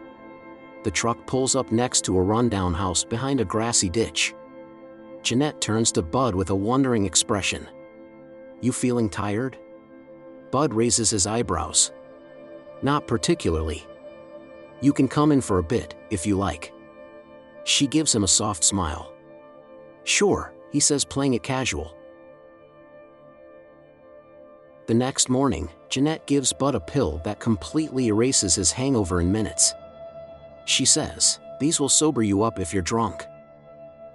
The 0.84 0.92
truck 0.92 1.26
pulls 1.28 1.56
up 1.56 1.72
next 1.72 2.04
to 2.06 2.18
a 2.18 2.22
rundown 2.22 2.74
house 2.74 3.06
behind 3.06 3.40
a 3.40 3.46
grassy 3.46 3.90
ditch. 3.90 4.36
Jeanette 5.24 5.62
turns 5.62 5.94
to 5.94 6.02
Bud 6.02 6.36
with 6.36 6.50
a 6.50 6.56
wondering 6.56 7.06
expression. 7.06 7.70
You 8.60 8.74
feeling 8.74 9.10
tired? 9.10 9.58
Bud 10.52 10.74
raises 10.74 11.10
his 11.10 11.26
eyebrows. 11.26 11.94
Not 12.82 13.08
particularly. 13.08 13.88
You 14.82 14.92
can 14.92 15.08
come 15.08 15.32
in 15.32 15.40
for 15.40 15.60
a 15.60 15.64
bit, 15.64 15.96
if 16.10 16.26
you 16.26 16.38
like. 16.38 16.74
She 17.70 17.86
gives 17.86 18.16
him 18.16 18.24
a 18.24 18.28
soft 18.28 18.64
smile. 18.64 19.14
Sure, 20.04 20.52
he 20.72 20.80
says, 20.80 21.06
playing 21.06 21.36
it 21.36 21.44
casual. 21.44 21.96
The 24.88 24.96
next 24.96 25.30
morning, 25.30 25.70
Jeanette 25.88 26.26
gives 26.26 26.52
Bud 26.52 26.74
a 26.74 26.80
pill 26.80 27.22
that 27.24 27.40
completely 27.40 28.08
erases 28.08 28.56
his 28.56 28.72
hangover 28.72 29.22
in 29.22 29.32
minutes. 29.32 29.76
She 30.66 30.84
says, 30.84 31.40
These 31.60 31.80
will 31.80 31.90
sober 31.90 32.24
you 32.24 32.42
up 32.42 32.60
if 32.60 32.74
you're 32.74 32.82
drunk. 32.82 33.24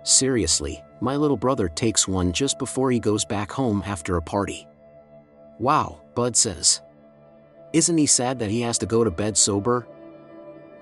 Seriously, 0.03 0.83
my 1.01 1.15
little 1.15 1.37
brother 1.37 1.69
takes 1.69 2.09
one 2.09 2.33
just 2.33 2.59
before 2.59 2.91
he 2.91 2.99
goes 2.99 3.25
back 3.25 3.53
home 3.53 3.85
after 3.87 4.17
a 4.17 4.23
party. 4.23 4.67
Wow, 5.61 6.01
Bud 6.17 6.35
says. 6.35 6.83
Isn't 7.73 7.99
he 7.99 8.07
sad 8.07 8.41
that 8.41 8.51
he 8.51 8.63
has 8.63 8.79
to 8.79 8.87
go 8.87 9.05
to 9.05 9.13
bed 9.13 9.37
sober? 9.37 9.87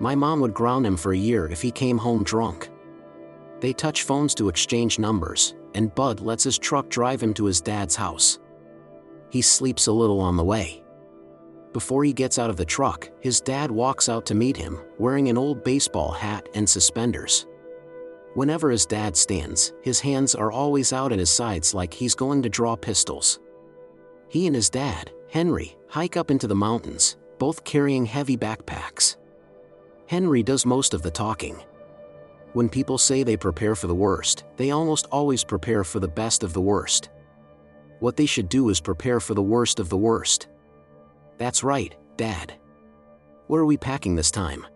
My 0.03 0.15
mom 0.15 0.41
would 0.41 0.53
ground 0.53 0.85
him 0.85 0.97
for 0.97 1.13
a 1.13 1.17
year 1.17 1.47
if 1.47 1.61
he 1.61 1.71
came 1.71 1.97
home 1.97 2.25
drunk. 2.25 2.69
They 3.61 3.71
touch 3.71 4.03
phones 4.03 4.35
to 4.35 4.49
exchange 4.49 4.99
numbers, 4.99 5.55
and 5.75 5.95
Bud 5.95 6.19
lets 6.19 6.43
his 6.43 6.57
truck 6.57 6.89
drive 6.89 7.23
him 7.23 7.33
to 7.35 7.45
his 7.45 7.61
dad's 7.61 7.95
house. 7.95 8.37
He 9.29 9.41
sleeps 9.41 9.87
a 9.87 9.93
little 9.93 10.19
on 10.19 10.35
the 10.35 10.43
way. 10.43 10.83
Before 11.71 12.03
he 12.03 12.11
gets 12.11 12.37
out 12.37 12.49
of 12.49 12.57
the 12.57 12.65
truck, 12.65 13.09
his 13.21 13.39
dad 13.39 13.71
walks 13.71 14.09
out 14.09 14.25
to 14.25 14.35
meet 14.35 14.57
him, 14.57 14.77
wearing 14.97 15.29
an 15.29 15.37
old 15.37 15.63
baseball 15.63 16.11
hat 16.11 16.49
and 16.53 16.67
suspenders. 16.67 17.47
Whenever 18.33 18.71
his 18.71 18.85
dad 18.85 19.15
stands, 19.15 19.71
his 19.83 20.01
hands 20.01 20.35
are 20.35 20.51
always 20.51 20.91
out 20.91 21.13
at 21.13 21.19
his 21.19 21.31
sides 21.31 21.73
like 21.73 21.93
he's 21.93 22.13
going 22.13 22.41
to 22.41 22.49
draw 22.49 22.75
pistols. 22.75 23.39
He 24.27 24.47
and 24.47 24.55
his 24.55 24.69
dad, 24.69 25.11
Henry, 25.29 25.77
hike 25.87 26.17
up 26.17 26.29
into 26.29 26.47
the 26.47 26.55
mountains, 26.55 27.15
both 27.39 27.63
carrying 27.63 28.05
heavy 28.05 28.35
backpacks. 28.35 29.15
Henry 30.07 30.43
does 30.43 30.65
most 30.65 30.93
of 30.93 31.01
the 31.01 31.11
talking. 31.11 31.61
When 32.53 32.69
people 32.69 32.97
say 32.97 33.23
they 33.23 33.37
prepare 33.37 33.75
for 33.75 33.87
the 33.87 33.95
worst, 33.95 34.43
they 34.57 34.71
almost 34.71 35.07
always 35.11 35.43
prepare 35.43 35.83
for 35.83 35.99
the 35.99 36.07
best 36.07 36.43
of 36.43 36.53
the 36.53 36.61
worst. 36.61 37.09
What 37.99 38.15
they 38.15 38.25
should 38.25 38.49
do 38.49 38.69
is 38.69 38.81
prepare 38.81 39.19
for 39.19 39.33
the 39.33 39.41
worst 39.41 39.79
of 39.79 39.89
the 39.89 39.97
worst. 39.97 40.47
That's 41.37 41.63
right, 41.63 41.95
Dad. 42.17 42.53
What 43.47 43.57
are 43.57 43.65
we 43.65 43.77
packing 43.77 44.15
this 44.15 44.31
time? 44.31 44.67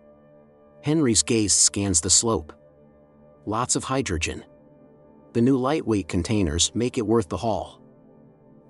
Henry's 0.82 1.22
gaze 1.22 1.52
scans 1.52 2.00
the 2.00 2.10
slope 2.10 2.52
lots 3.48 3.76
of 3.76 3.84
hydrogen. 3.84 4.44
The 5.32 5.40
new 5.40 5.56
lightweight 5.56 6.06
containers 6.06 6.70
make 6.74 6.98
it 6.98 7.06
worth 7.06 7.30
the 7.30 7.38
haul. 7.38 7.80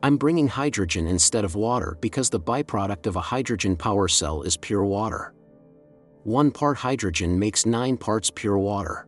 I'm 0.05 0.17
bringing 0.17 0.47
hydrogen 0.47 1.09
instead 1.09 1.45
of 1.45 1.57
water 1.57 1.99
because 2.00 2.31
the 2.31 2.38
byproduct 2.38 3.07
of 3.07 3.17
a 3.17 3.21
hydrogen 3.21 3.77
power 3.77 4.07
cell 4.07 4.43
is 4.43 4.57
pure 4.57 4.85
water. 4.85 5.35
One 6.25 6.51
part 6.51 6.77
hydrogen 6.79 7.39
makes 7.39 7.67
nine 7.67 7.97
parts 7.97 8.31
pure 8.35 8.59
water. 8.59 9.07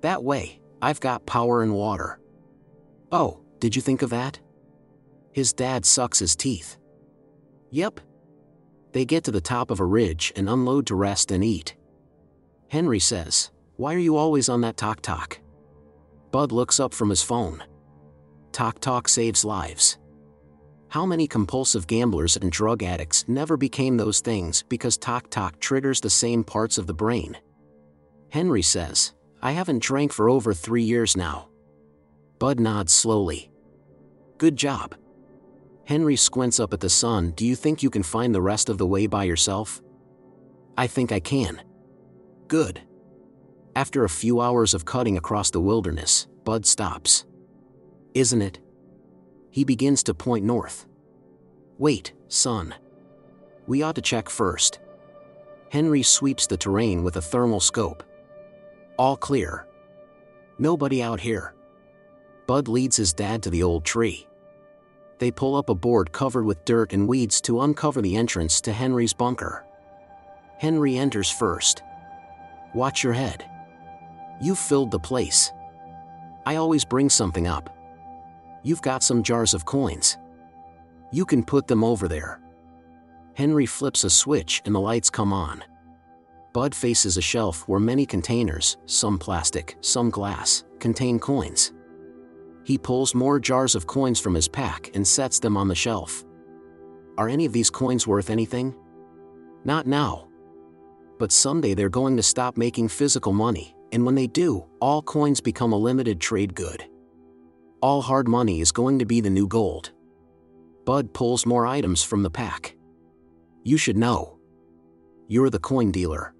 That 0.00 0.22
way, 0.22 0.60
I've 0.82 1.00
got 1.00 1.26
power 1.26 1.62
and 1.62 1.74
water. 1.74 2.18
Oh, 3.12 3.40
did 3.58 3.76
you 3.76 3.82
think 3.82 4.02
of 4.02 4.10
that? 4.10 4.40
His 5.32 5.52
dad 5.52 5.84
sucks 5.84 6.18
his 6.18 6.36
teeth. 6.36 6.76
Yep. 7.70 8.00
They 8.92 9.04
get 9.04 9.24
to 9.24 9.30
the 9.30 9.40
top 9.40 9.70
of 9.70 9.80
a 9.80 9.84
ridge 9.84 10.32
and 10.36 10.48
unload 10.48 10.86
to 10.86 10.94
rest 10.94 11.30
and 11.32 11.42
eat. 11.42 11.74
Henry 12.68 13.00
says, 13.00 13.50
why 13.76 13.94
are 13.94 13.98
you 13.98 14.16
always 14.16 14.48
on 14.48 14.60
that 14.60 14.76
TocToc? 14.76 15.38
Bud 16.30 16.52
looks 16.52 16.78
up 16.78 16.94
from 16.94 17.10
his 17.10 17.22
phone. 17.22 17.62
TocToc 18.52 19.08
saves 19.08 19.44
lives. 19.44 19.98
How 20.94 21.04
many 21.04 21.26
compulsive 21.26 21.88
gamblers 21.88 22.36
and 22.36 22.52
drug 22.52 22.84
addicts 22.84 23.24
never 23.26 23.56
became 23.56 23.96
those 23.96 24.20
things 24.20 24.62
because 24.68 24.96
TocToc 24.96 25.58
triggers 25.58 26.00
the 26.00 26.08
same 26.08 26.44
parts 26.44 26.78
of 26.78 26.86
the 26.86 26.94
brain? 26.94 27.36
Henry 28.30 28.62
says, 28.62 29.12
I 29.42 29.50
haven't 29.50 29.82
drank 29.82 30.12
for 30.12 30.30
over 30.30 30.54
three 30.54 30.84
years 30.84 31.16
now. 31.16 31.48
Bud 32.38 32.60
nods 32.60 32.92
slowly. 32.92 33.50
Good 34.38 34.54
job. 34.54 34.94
Henry 35.84 36.14
squints 36.14 36.60
up 36.60 36.72
at 36.72 36.78
the 36.78 36.88
sun. 36.88 37.32
Do 37.32 37.44
you 37.44 37.56
think 37.56 37.82
you 37.82 37.90
can 37.90 38.04
find 38.04 38.32
the 38.32 38.40
rest 38.40 38.68
of 38.68 38.78
the 38.78 38.86
way 38.86 39.08
by 39.08 39.24
yourself? 39.24 39.82
I 40.78 40.86
think 40.86 41.10
I 41.10 41.18
can. 41.18 41.60
Good. 42.46 42.80
After 43.74 44.04
a 44.04 44.08
few 44.08 44.40
hours 44.40 44.74
of 44.74 44.84
cutting 44.84 45.16
across 45.16 45.50
the 45.50 45.60
wilderness, 45.60 46.28
Bud 46.44 46.64
stops. 46.64 47.24
Isn't 48.14 48.42
it? 48.42 48.60
He 49.54 49.62
begins 49.62 50.02
to 50.02 50.14
point 50.14 50.44
north. 50.44 50.84
Wait, 51.78 52.12
son. 52.26 52.74
We 53.68 53.84
ought 53.84 53.94
to 53.94 54.02
check 54.02 54.28
first. 54.28 54.80
Henry 55.70 56.02
sweeps 56.02 56.48
the 56.48 56.56
terrain 56.56 57.04
with 57.04 57.14
a 57.18 57.22
thermal 57.22 57.60
scope. 57.60 58.02
All 58.98 59.16
clear. 59.16 59.68
Nobody 60.58 61.00
out 61.04 61.20
here. 61.20 61.54
Bud 62.48 62.66
leads 62.66 62.96
his 62.96 63.12
dad 63.12 63.44
to 63.44 63.50
the 63.50 63.62
old 63.62 63.84
tree. 63.84 64.26
They 65.20 65.30
pull 65.30 65.54
up 65.54 65.68
a 65.68 65.74
board 65.76 66.10
covered 66.10 66.44
with 66.44 66.64
dirt 66.64 66.92
and 66.92 67.06
weeds 67.06 67.40
to 67.42 67.60
uncover 67.60 68.02
the 68.02 68.16
entrance 68.16 68.60
to 68.62 68.72
Henry's 68.72 69.12
bunker. 69.12 69.64
Henry 70.58 70.98
enters 70.98 71.30
first. 71.30 71.80
Watch 72.74 73.04
your 73.04 73.12
head. 73.12 73.44
You've 74.42 74.58
filled 74.58 74.90
the 74.90 74.98
place. 74.98 75.52
I 76.44 76.56
always 76.56 76.84
bring 76.84 77.08
something 77.08 77.46
up. 77.46 77.73
You've 78.64 78.82
got 78.82 79.02
some 79.02 79.22
jars 79.22 79.54
of 79.54 79.66
coins. 79.66 80.16
You 81.12 81.24
can 81.24 81.44
put 81.44 81.68
them 81.68 81.84
over 81.84 82.08
there. 82.08 82.40
Henry 83.34 83.66
flips 83.66 84.04
a 84.04 84.10
switch 84.10 84.62
and 84.64 84.74
the 84.74 84.80
lights 84.80 85.10
come 85.10 85.32
on. 85.32 85.62
Bud 86.54 86.74
faces 86.74 87.16
a 87.16 87.22
shelf 87.22 87.68
where 87.68 87.80
many 87.80 88.06
containers, 88.06 88.78
some 88.86 89.18
plastic, 89.18 89.76
some 89.80 90.08
glass, 90.08 90.64
contain 90.78 91.18
coins. 91.18 91.72
He 92.64 92.78
pulls 92.78 93.14
more 93.14 93.38
jars 93.38 93.74
of 93.74 93.86
coins 93.86 94.18
from 94.18 94.34
his 94.34 94.48
pack 94.48 94.90
and 94.94 95.06
sets 95.06 95.38
them 95.38 95.56
on 95.56 95.68
the 95.68 95.74
shelf. 95.74 96.24
Are 97.18 97.28
any 97.28 97.44
of 97.44 97.52
these 97.52 97.70
coins 97.70 98.06
worth 98.06 98.30
anything? 98.30 98.74
Not 99.64 99.86
now. 99.86 100.28
But 101.18 101.32
someday 101.32 101.74
they're 101.74 101.88
going 101.88 102.16
to 102.16 102.22
stop 102.22 102.56
making 102.56 102.88
physical 102.88 103.32
money, 103.32 103.76
and 103.92 104.06
when 104.06 104.14
they 104.14 104.26
do, 104.26 104.64
all 104.80 105.02
coins 105.02 105.40
become 105.40 105.72
a 105.72 105.78
limited 105.78 106.20
trade 106.20 106.54
good. 106.54 106.84
All 107.84 108.00
hard 108.00 108.28
money 108.28 108.62
is 108.62 108.72
going 108.72 108.98
to 109.00 109.04
be 109.04 109.20
the 109.20 109.28
new 109.28 109.46
gold. 109.46 109.92
Bud 110.86 111.12
pulls 111.12 111.44
more 111.44 111.66
items 111.66 112.02
from 112.02 112.22
the 112.22 112.30
pack. 112.30 112.74
You 113.62 113.76
should 113.76 113.98
know. 113.98 114.38
You're 115.28 115.50
the 115.50 115.58
coin 115.58 115.90
dealer. 115.90 116.34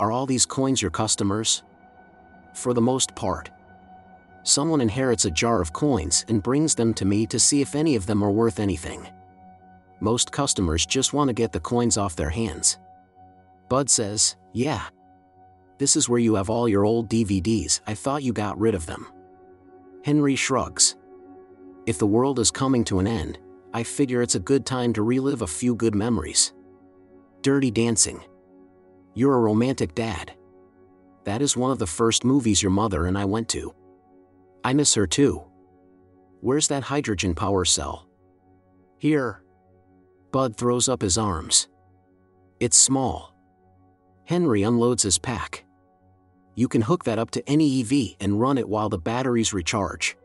Are 0.00 0.10
all 0.10 0.24
these 0.24 0.46
coins 0.46 0.80
your 0.80 0.90
customers? 0.90 1.62
For 2.54 2.72
the 2.72 2.80
most 2.80 3.14
part. 3.14 3.50
Someone 4.44 4.80
inherits 4.80 5.26
a 5.26 5.30
jar 5.30 5.60
of 5.60 5.74
coins 5.74 6.24
and 6.26 6.42
brings 6.42 6.74
them 6.74 6.94
to 6.94 7.04
me 7.04 7.26
to 7.26 7.38
see 7.38 7.60
if 7.60 7.74
any 7.74 7.94
of 7.94 8.06
them 8.06 8.24
are 8.24 8.30
worth 8.30 8.58
anything. 8.58 9.06
Most 10.00 10.32
customers 10.32 10.86
just 10.86 11.12
want 11.12 11.28
to 11.28 11.34
get 11.34 11.52
the 11.52 11.60
coins 11.60 11.98
off 11.98 12.16
their 12.16 12.30
hands. 12.30 12.78
Bud 13.68 13.90
says, 13.90 14.36
Yeah, 14.54 14.84
this 15.76 15.96
is 15.96 16.08
where 16.08 16.18
you 16.18 16.36
have 16.36 16.48
all 16.48 16.66
your 16.66 16.86
old 16.86 17.10
DVDs, 17.10 17.80
I 17.86 17.92
thought 17.92 18.22
you 18.22 18.32
got 18.32 18.58
rid 18.58 18.74
of 18.74 18.86
them. 18.86 19.12
Henry 20.06 20.36
shrugs. 20.36 20.94
If 21.84 21.98
the 21.98 22.06
world 22.06 22.38
is 22.38 22.52
coming 22.52 22.84
to 22.84 23.00
an 23.00 23.08
end, 23.08 23.40
I 23.74 23.82
figure 23.82 24.22
it's 24.22 24.36
a 24.36 24.38
good 24.38 24.64
time 24.64 24.92
to 24.92 25.02
relive 25.02 25.42
a 25.42 25.48
few 25.48 25.74
good 25.74 25.96
memories. 25.96 26.52
Dirty 27.42 27.72
Dancing. 27.72 28.22
You're 29.14 29.34
a 29.34 29.40
romantic 29.40 29.96
dad. 29.96 30.32
That 31.24 31.42
is 31.42 31.56
one 31.56 31.72
of 31.72 31.80
the 31.80 31.88
first 31.88 32.24
movies 32.24 32.62
your 32.62 32.70
mother 32.70 33.06
and 33.06 33.18
I 33.18 33.24
went 33.24 33.48
to. 33.48 33.74
I 34.62 34.74
miss 34.74 34.94
her 34.94 35.08
too. 35.08 35.42
Where's 36.40 36.68
that 36.68 36.84
hydrogen 36.84 37.34
power 37.34 37.64
cell? 37.64 38.06
Here. 38.98 39.42
Bud 40.30 40.56
throws 40.56 40.88
up 40.88 41.02
his 41.02 41.18
arms. 41.18 41.66
It's 42.60 42.76
small. 42.76 43.34
Henry 44.22 44.62
unloads 44.62 45.02
his 45.02 45.18
pack 45.18 45.65
you 46.56 46.66
can 46.66 46.82
hook 46.82 47.04
that 47.04 47.18
up 47.18 47.30
to 47.32 47.48
any 47.48 47.80
EV 47.80 48.16
and 48.18 48.40
run 48.40 48.58
it 48.58 48.68
while 48.68 48.88
the 48.88 48.98
batteries 48.98 49.52
recharge. 49.52 50.16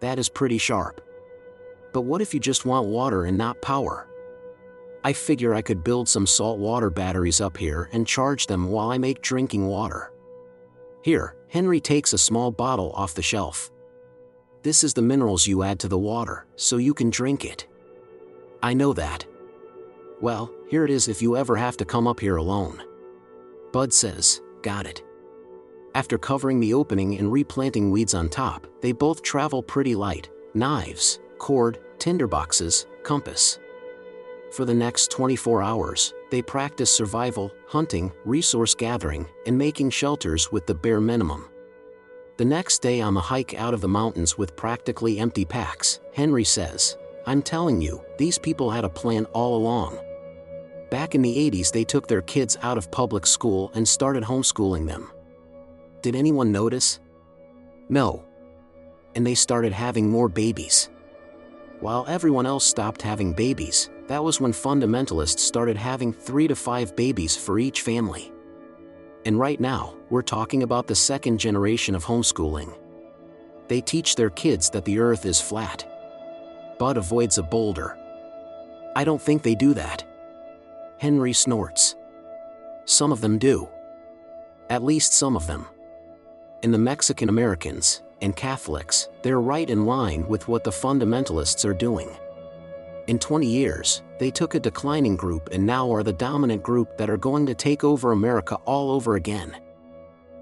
That 0.00 0.18
is 0.18 0.28
pretty 0.28 0.58
sharp. 0.58 1.00
But 1.92 2.00
what 2.00 2.22
if 2.22 2.32
you 2.32 2.40
just 2.40 2.64
want 2.64 2.88
water 2.88 3.26
and 3.26 3.38
not 3.38 3.60
power? 3.62 4.08
I 5.04 5.12
figure 5.12 5.54
I 5.54 5.62
could 5.62 5.84
build 5.84 6.08
some 6.08 6.26
salt 6.26 6.58
water 6.58 6.88
batteries 6.88 7.40
up 7.40 7.56
here 7.56 7.90
and 7.92 8.06
charge 8.06 8.46
them 8.46 8.70
while 8.70 8.90
I 8.90 8.98
make 8.98 9.20
drinking 9.20 9.66
water. 9.66 10.10
Here, 11.02 11.36
Henry 11.48 11.80
takes 11.80 12.14
a 12.14 12.18
small 12.18 12.50
bottle 12.50 12.90
off 12.92 13.14
the 13.14 13.22
shelf. 13.22 13.70
This 14.62 14.82
is 14.82 14.94
the 14.94 15.02
minerals 15.02 15.46
you 15.46 15.64
add 15.64 15.80
to 15.80 15.88
the 15.88 15.98
water, 15.98 16.46
so 16.56 16.78
you 16.78 16.94
can 16.94 17.10
drink 17.10 17.44
it. 17.44 17.66
I 18.62 18.72
know 18.72 18.92
that. 18.94 19.26
Well, 20.20 20.50
here 20.68 20.84
it 20.84 20.90
is 20.90 21.08
if 21.08 21.20
you 21.20 21.36
ever 21.36 21.56
have 21.56 21.76
to 21.78 21.84
come 21.84 22.06
up 22.06 22.20
here 22.20 22.36
alone. 22.36 22.82
Bud 23.72 23.92
says, 23.92 24.40
Got 24.62 24.86
it. 24.86 25.02
After 25.94 26.16
covering 26.16 26.58
the 26.58 26.72
opening 26.72 27.18
and 27.18 27.30
replanting 27.30 27.90
weeds 27.90 28.14
on 28.14 28.28
top, 28.28 28.66
they 28.80 28.92
both 28.92 29.22
travel 29.22 29.62
pretty 29.62 29.94
light 29.94 30.30
knives, 30.54 31.18
cord, 31.38 31.78
tinderboxes, 31.98 32.86
compass. 33.02 33.58
For 34.52 34.64
the 34.66 34.74
next 34.74 35.10
24 35.10 35.62
hours, 35.62 36.12
they 36.30 36.42
practice 36.42 36.94
survival, 36.94 37.50
hunting, 37.66 38.12
resource 38.24 38.74
gathering, 38.74 39.26
and 39.46 39.56
making 39.56 39.90
shelters 39.90 40.52
with 40.52 40.66
the 40.66 40.74
bare 40.74 41.00
minimum. 41.00 41.48
The 42.36 42.44
next 42.44 42.80
day 42.80 43.00
on 43.00 43.14
the 43.14 43.20
hike 43.20 43.54
out 43.54 43.72
of 43.72 43.80
the 43.80 43.88
mountains 43.88 44.36
with 44.36 44.56
practically 44.56 45.18
empty 45.20 45.44
packs, 45.44 46.00
Henry 46.12 46.44
says, 46.44 46.96
I'm 47.26 47.40
telling 47.40 47.80
you, 47.80 48.02
these 48.18 48.38
people 48.38 48.70
had 48.70 48.84
a 48.84 48.90
plan 48.90 49.26
all 49.26 49.56
along. 49.56 49.98
Back 50.90 51.14
in 51.14 51.22
the 51.22 51.50
80s, 51.50 51.72
they 51.72 51.84
took 51.84 52.08
their 52.08 52.22
kids 52.22 52.58
out 52.62 52.76
of 52.76 52.90
public 52.90 53.26
school 53.26 53.70
and 53.74 53.86
started 53.86 54.22
homeschooling 54.22 54.86
them. 54.86 55.10
Did 56.02 56.16
anyone 56.16 56.50
notice? 56.50 56.98
No. 57.88 58.24
And 59.14 59.24
they 59.24 59.36
started 59.36 59.72
having 59.72 60.10
more 60.10 60.28
babies. 60.28 60.90
While 61.78 62.04
everyone 62.08 62.44
else 62.44 62.64
stopped 62.64 63.02
having 63.02 63.32
babies, 63.32 63.88
that 64.08 64.22
was 64.22 64.40
when 64.40 64.52
fundamentalists 64.52 65.38
started 65.38 65.76
having 65.76 66.12
three 66.12 66.48
to 66.48 66.56
five 66.56 66.96
babies 66.96 67.36
for 67.36 67.60
each 67.60 67.82
family. 67.82 68.32
And 69.24 69.38
right 69.38 69.60
now, 69.60 69.94
we're 70.10 70.22
talking 70.22 70.64
about 70.64 70.88
the 70.88 70.94
second 70.94 71.38
generation 71.38 71.94
of 71.94 72.04
homeschooling. 72.04 72.76
They 73.68 73.80
teach 73.80 74.16
their 74.16 74.30
kids 74.30 74.70
that 74.70 74.84
the 74.84 74.98
earth 74.98 75.24
is 75.24 75.40
flat. 75.40 75.86
Bud 76.78 76.96
avoids 76.96 77.38
a 77.38 77.44
boulder. 77.44 77.96
I 78.96 79.04
don't 79.04 79.22
think 79.22 79.42
they 79.42 79.54
do 79.54 79.72
that. 79.74 80.02
Henry 80.98 81.32
snorts. 81.32 81.94
Some 82.86 83.12
of 83.12 83.20
them 83.20 83.38
do. 83.38 83.68
At 84.68 84.82
least 84.82 85.12
some 85.12 85.36
of 85.36 85.46
them. 85.46 85.66
And 86.62 86.72
the 86.72 86.78
Mexican 86.78 87.28
Americans 87.28 88.02
and 88.20 88.36
Catholics, 88.36 89.08
they're 89.22 89.40
right 89.40 89.68
in 89.68 89.84
line 89.84 90.26
with 90.28 90.46
what 90.46 90.62
the 90.62 90.70
fundamentalists 90.70 91.64
are 91.64 91.74
doing. 91.74 92.08
In 93.08 93.18
20 93.18 93.46
years, 93.46 94.02
they 94.20 94.30
took 94.30 94.54
a 94.54 94.60
declining 94.60 95.16
group 95.16 95.48
and 95.50 95.66
now 95.66 95.92
are 95.92 96.04
the 96.04 96.12
dominant 96.12 96.62
group 96.62 96.96
that 96.96 97.10
are 97.10 97.16
going 97.16 97.46
to 97.46 97.54
take 97.54 97.82
over 97.82 98.12
America 98.12 98.54
all 98.64 98.92
over 98.92 99.16
again. 99.16 99.60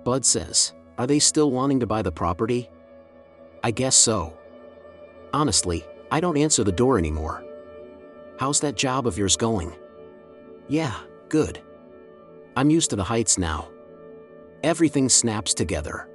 Bud 0.05 0.27
says, 0.27 0.75
Are 0.99 1.07
they 1.07 1.19
still 1.19 1.51
wanting 1.51 1.81
to 1.81 1.87
buy 1.87 2.03
the 2.03 2.13
property? 2.13 2.69
I 3.65 3.71
guess 3.71 3.97
so. 3.97 4.37
Honestly, 5.33 5.87
I 6.11 6.21
don't 6.21 6.37
answer 6.37 6.65
the 6.65 6.73
door 6.73 6.99
anymore. 6.99 7.43
How's 8.39 8.61
that 8.61 8.77
job 8.77 9.07
of 9.07 9.17
yours 9.17 9.37
going? 9.37 9.75
Yeah, 10.69 10.95
good. 11.31 11.63
I'm 12.57 12.69
used 12.69 12.91
to 12.91 12.97
the 12.97 13.05
heights 13.05 13.39
now. 13.39 13.71
Everything 14.63 15.09
snaps 15.09 15.55
together. 15.55 16.10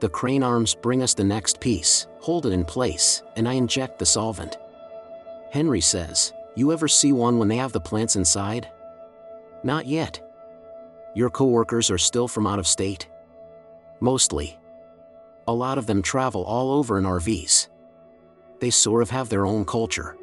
The 0.00 0.08
crane 0.08 0.42
arms 0.42 0.74
bring 0.74 1.02
us 1.02 1.12
the 1.12 1.24
next 1.24 1.60
piece, 1.60 2.06
hold 2.20 2.46
it 2.46 2.52
in 2.52 2.64
place, 2.64 3.22
and 3.36 3.46
I 3.46 3.52
inject 3.52 3.98
the 3.98 4.06
solvent. 4.06 4.56
Henry 5.52 5.82
says, 5.82 6.32
You 6.56 6.72
ever 6.72 6.88
see 6.88 7.12
one 7.12 7.38
when 7.38 7.48
they 7.48 7.56
have 7.56 7.72
the 7.72 7.80
plants 7.80 8.16
inside? 8.16 8.66
Not 9.62 9.84
yet. 9.84 10.18
Your 11.14 11.28
coworkers 11.28 11.90
are 11.90 11.98
still 11.98 12.28
from 12.28 12.46
out 12.46 12.58
of 12.58 12.66
state? 12.66 13.08
Mostly. 14.00 14.58
A 15.46 15.52
lot 15.52 15.76
of 15.76 15.86
them 15.86 16.00
travel 16.00 16.44
all 16.44 16.72
over 16.72 16.96
in 16.96 17.04
RVs. 17.04 17.68
They 18.60 18.70
sort 18.70 19.02
of 19.02 19.10
have 19.10 19.28
their 19.28 19.44
own 19.44 19.66
culture. 19.66 20.16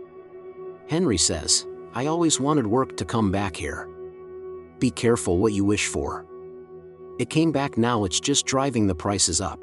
Henry 0.89 1.17
says, 1.17 1.67
I 1.93 2.07
always 2.07 2.39
wanted 2.39 2.65
work 2.65 2.97
to 2.97 3.05
come 3.05 3.31
back 3.31 3.55
here. 3.55 3.87
Be 4.79 4.89
careful 4.89 5.37
what 5.37 5.53
you 5.53 5.65
wish 5.65 5.85
for. 5.87 6.25
It 7.19 7.29
came 7.29 7.51
back 7.51 7.77
now, 7.77 8.05
it's 8.05 8.19
just 8.19 8.45
driving 8.45 8.87
the 8.87 8.95
prices 8.95 9.41
up. 9.41 9.59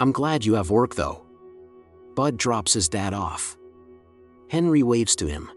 I'm 0.00 0.12
glad 0.12 0.44
you 0.44 0.54
have 0.54 0.70
work 0.70 0.94
though. 0.94 1.24
Bud 2.14 2.36
drops 2.36 2.72
his 2.72 2.88
dad 2.88 3.14
off. 3.14 3.56
Henry 4.48 4.82
waves 4.82 5.16
to 5.16 5.26
him. 5.26 5.50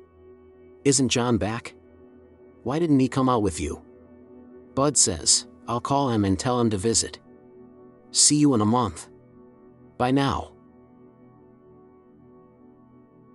Isn't 0.83 1.09
John 1.09 1.37
back? 1.37 1.73
Why 2.63 2.79
didn't 2.79 2.99
he 2.99 3.07
come 3.07 3.29
out 3.29 3.43
with 3.43 3.59
you? 3.59 3.81
Bud 4.75 4.97
says, 4.97 5.47
I'll 5.67 5.81
call 5.81 6.09
him 6.09 6.25
and 6.25 6.37
tell 6.37 6.59
him 6.59 6.69
to 6.71 6.77
visit. 6.77 7.19
See 8.11 8.35
you 8.35 8.53
in 8.53 8.61
a 8.61 8.65
month. 8.65 9.09
By 9.97 10.11
now. 10.11 10.51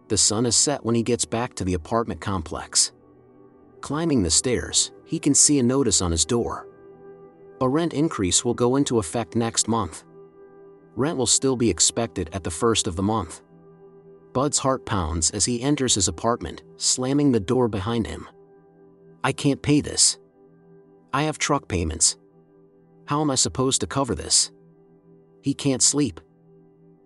The 0.08 0.16
sun 0.16 0.46
is 0.46 0.54
set 0.54 0.84
when 0.84 0.94
he 0.94 1.02
gets 1.02 1.24
back 1.24 1.54
to 1.54 1.64
the 1.64 1.74
apartment 1.74 2.20
complex. 2.20 2.92
Climbing 3.80 4.22
the 4.22 4.30
stairs, 4.30 4.92
he 5.04 5.18
can 5.18 5.34
see 5.34 5.58
a 5.58 5.62
notice 5.62 6.00
on 6.00 6.10
his 6.10 6.24
door. 6.24 6.68
A 7.60 7.68
rent 7.68 7.94
increase 7.94 8.44
will 8.44 8.54
go 8.54 8.76
into 8.76 8.98
effect 8.98 9.34
next 9.34 9.66
month. 9.66 10.04
Rent 10.96 11.18
will 11.18 11.26
still 11.26 11.56
be 11.56 11.70
expected 11.70 12.30
at 12.32 12.42
the 12.42 12.50
first 12.50 12.86
of 12.86 12.96
the 12.96 13.02
month. 13.02 13.42
Bud's 14.32 14.58
heart 14.58 14.84
pounds 14.84 15.30
as 15.30 15.44
he 15.44 15.62
enters 15.62 15.94
his 15.94 16.08
apartment, 16.08 16.62
slamming 16.78 17.32
the 17.32 17.40
door 17.40 17.68
behind 17.68 18.06
him. 18.06 18.28
I 19.22 19.32
can't 19.32 19.62
pay 19.62 19.80
this. 19.80 20.18
I 21.12 21.22
have 21.24 21.38
truck 21.38 21.68
payments. 21.68 22.16
How 23.06 23.20
am 23.20 23.30
I 23.30 23.34
supposed 23.34 23.80
to 23.82 23.86
cover 23.86 24.14
this? 24.14 24.50
He 25.42 25.54
can't 25.54 25.82
sleep. 25.82 26.20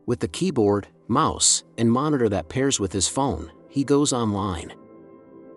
With 0.06 0.20
the 0.20 0.28
keyboard, 0.28 0.88
mouse, 1.08 1.64
and 1.76 1.90
monitor 1.90 2.28
that 2.28 2.48
pairs 2.48 2.80
with 2.80 2.92
his 2.92 3.06
phone, 3.06 3.52
he 3.68 3.84
goes 3.84 4.12
online. 4.12 4.72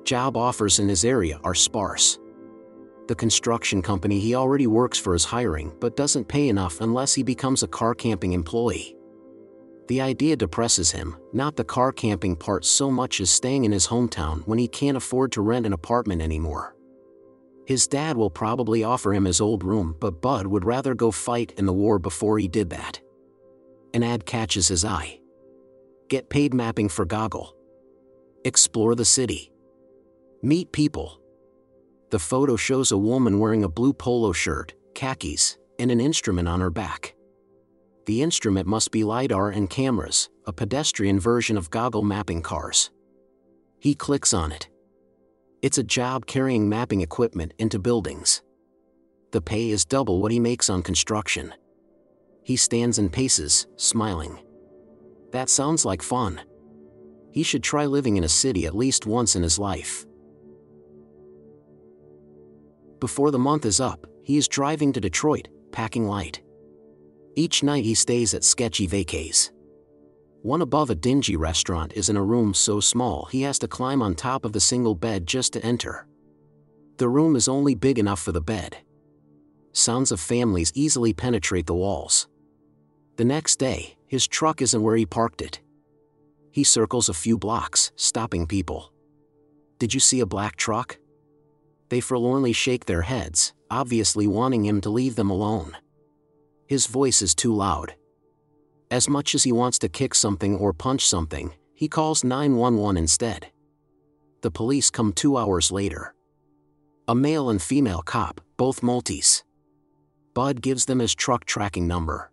Job 0.04 0.36
offers 0.36 0.80
in 0.80 0.90
his 0.90 1.06
area 1.06 1.40
are 1.44 1.56
sparse. 1.56 2.20
The 3.08 3.16
construction 3.16 3.82
company 3.82 4.20
he 4.20 4.34
already 4.34 4.68
works 4.68 4.98
for 4.98 5.14
is 5.14 5.26
hiring 5.26 5.74
but 5.80 5.98
doesn't 5.98 6.28
pay 6.28 6.48
enough 6.48 6.80
unless 6.82 7.14
he 7.14 7.24
becomes 7.24 7.64
a 7.64 7.68
car 7.68 7.94
camping 7.94 8.34
employee. 8.34 8.96
The 9.88 10.00
idea 10.00 10.38
depresses 10.38 10.92
him, 10.92 11.18
not 11.34 11.58
the 11.58 11.66
car 11.66 11.92
camping 11.92 12.38
part 12.38 12.64
so 12.64 12.90
much 12.90 13.20
as 13.20 13.30
staying 13.30 13.66
in 13.66 13.74
his 13.74 13.88
hometown 13.88 14.48
when 14.48 14.58
he 14.58 14.68
can't 14.68 14.96
afford 14.96 15.34
to 15.34 15.42
rent 15.42 15.66
an 15.66 15.74
apartment 15.74 16.22
anymore. 16.22 16.76
His 17.66 17.88
dad 17.88 18.16
will 18.16 18.30
probably 18.30 18.84
offer 18.84 19.14
him 19.14 19.26
his 19.26 19.42
old 19.42 19.64
room, 19.64 19.96
but 20.00 20.22
Bud 20.22 20.48
would 20.48 20.66
rather 20.66 20.96
go 20.96 21.12
fight 21.12 21.54
in 21.58 21.66
the 21.66 21.74
war 21.74 22.00
before 22.00 22.40
he 22.40 22.48
did 22.48 22.70
that. 22.70 23.02
An 23.94 24.04
ad 24.04 24.26
catches 24.26 24.70
his 24.70 24.86
eye. 24.86 25.20
Get 26.10 26.30
paid 26.30 26.54
mapping 26.54 26.90
for 26.90 27.06
Goggle. 27.06 27.56
Explore 28.46 28.96
the 28.96 29.06
city. 29.06 29.52
Meet 30.42 30.72
people. 30.72 31.20
The 32.14 32.20
photo 32.20 32.56
shows 32.56 32.92
a 32.92 32.98
woman 33.00 33.40
wearing 33.40 33.64
a 33.64 33.68
blue 33.68 33.92
polo 33.92 34.34
shirt, 34.34 34.76
khakis, 34.94 35.58
and 35.80 35.90
an 35.90 36.00
instrument 36.00 36.48
on 36.48 36.62
her 36.62 36.70
back. 36.70 37.16
The 38.06 38.22
instrument 38.22 38.68
must 38.68 38.92
be 38.92 39.04
LiDAR 39.04 39.50
and 39.50 39.68
cameras, 39.68 40.30
a 40.46 40.54
pedestrian 40.54 41.20
version 41.20 41.58
of 41.58 41.72
goggle 41.72 42.04
mapping 42.04 42.44
cars. 42.44 42.92
He 43.80 43.96
clicks 43.96 44.32
on 44.32 44.52
it. 44.52 44.70
It's 45.64 45.80
a 45.80 45.84
job 45.84 46.28
carrying 46.28 46.70
mapping 46.70 47.02
equipment 47.02 47.56
into 47.58 47.80
buildings. 47.80 48.44
The 49.32 49.42
pay 49.42 49.72
is 49.72 49.84
double 49.84 50.22
what 50.22 50.32
he 50.32 50.40
makes 50.40 50.70
on 50.70 50.84
construction. 50.84 51.52
He 52.44 52.58
stands 52.58 53.00
and 53.00 53.12
paces, 53.12 53.66
smiling. 53.76 54.38
That 55.32 55.50
sounds 55.50 55.84
like 55.84 56.04
fun. 56.04 56.42
He 57.32 57.42
should 57.42 57.64
try 57.64 57.88
living 57.88 58.18
in 58.18 58.24
a 58.24 58.30
city 58.30 58.68
at 58.68 58.76
least 58.76 59.08
once 59.08 59.36
in 59.36 59.42
his 59.42 59.58
life. 59.58 60.06
Before 63.04 63.32
the 63.32 63.38
month 63.38 63.66
is 63.66 63.82
up, 63.82 64.08
he 64.22 64.38
is 64.38 64.48
driving 64.48 64.94
to 64.94 65.02
Detroit, 65.02 65.50
packing 65.74 66.08
light. 66.08 66.42
Each 67.36 67.62
night 67.62 67.84
he 67.84 67.96
stays 67.96 68.34
at 68.34 68.46
sketchy 68.46 68.88
vacays. 68.88 69.52
One 70.42 70.62
above 70.62 70.90
a 70.90 70.96
dingy 70.96 71.36
restaurant 71.36 71.92
is 71.98 72.08
in 72.08 72.16
a 72.16 72.24
room 72.24 72.54
so 72.54 72.80
small 72.80 73.26
he 73.26 73.42
has 73.42 73.60
to 73.60 73.68
climb 73.68 74.02
on 74.02 74.16
top 74.16 74.46
of 74.46 74.54
the 74.54 74.62
single 74.62 74.96
bed 74.96 75.28
just 75.28 75.52
to 75.52 75.66
enter. 75.66 76.08
The 76.96 77.10
room 77.10 77.36
is 77.36 77.50
only 77.50 77.76
big 77.76 78.00
enough 78.00 78.22
for 78.22 78.32
the 78.32 78.40
bed. 78.40 78.78
Sounds 79.74 80.14
of 80.14 80.22
families 80.22 80.72
easily 80.74 81.12
penetrate 81.12 81.68
the 81.68 81.76
walls. 81.76 82.30
The 83.18 83.26
next 83.26 83.58
day, 83.58 83.98
his 84.08 84.30
truck 84.30 84.62
isn't 84.62 84.82
where 84.82 84.96
he 84.96 85.06
parked 85.06 85.42
it. 85.42 85.60
He 86.52 86.64
circles 86.64 87.10
a 87.10 87.14
few 87.14 87.38
blocks, 87.38 87.92
stopping 87.98 88.48
people. 88.48 88.94
Did 89.78 89.94
you 89.94 90.00
see 90.00 90.22
a 90.22 90.26
black 90.26 90.56
truck? 90.56 91.00
They 91.94 92.00
forlornly 92.00 92.54
shake 92.54 92.86
their 92.86 93.04
heads, 93.04 93.54
obviously 93.70 94.26
wanting 94.26 94.66
him 94.66 94.82
to 94.82 94.90
leave 94.90 95.16
them 95.16 95.30
alone. 95.30 95.78
His 96.66 96.88
voice 96.88 97.22
is 97.22 97.36
too 97.36 97.54
loud. 97.54 97.94
As 98.90 99.08
much 99.08 99.36
as 99.36 99.44
he 99.44 99.52
wants 99.52 99.78
to 99.78 99.90
kick 99.90 100.16
something 100.16 100.56
or 100.56 100.74
punch 100.74 101.08
something, 101.08 101.54
he 101.76 101.88
calls 101.88 102.24
911 102.24 102.98
instead. 102.98 103.52
The 104.42 104.50
police 104.50 104.90
come 104.90 105.14
two 105.14 105.38
hours 105.38 105.72
later. 105.72 106.16
A 107.08 107.14
male 107.14 107.52
and 107.52 107.62
female 107.62 108.02
cop, 108.02 108.42
both 108.58 108.82
Maltese. 108.82 109.44
Bud 110.34 110.64
gives 110.64 110.86
them 110.86 110.98
his 110.98 111.14
truck 111.14 111.46
tracking 111.46 111.88
number. 111.88 112.32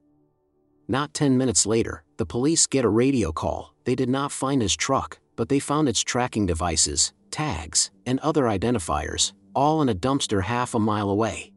Not 0.89 1.13
10 1.13 1.37
minutes 1.37 1.67
later, 1.67 2.03
The 2.17 2.25
police 2.25 2.67
get 2.67 2.87
a 2.87 2.89
radio 2.89 3.31
call. 3.31 3.75
They 3.85 3.95
did 3.95 4.09
not 4.09 4.33
find 4.33 4.63
his 4.63 4.75
truck, 4.75 5.19
but 5.37 5.51
they 5.51 5.59
found 5.59 5.87
its 5.87 6.01
tracking 6.01 6.47
devices, 6.47 7.13
tags, 7.31 7.91
and 8.07 8.19
other 8.21 8.45
identifiers, 8.45 9.33
all 9.55 9.83
in 9.83 9.89
a 9.89 9.95
dumpster 9.95 10.43
half 10.43 10.75
a 10.75 10.79
mile 10.79 11.11
away. 11.11 11.53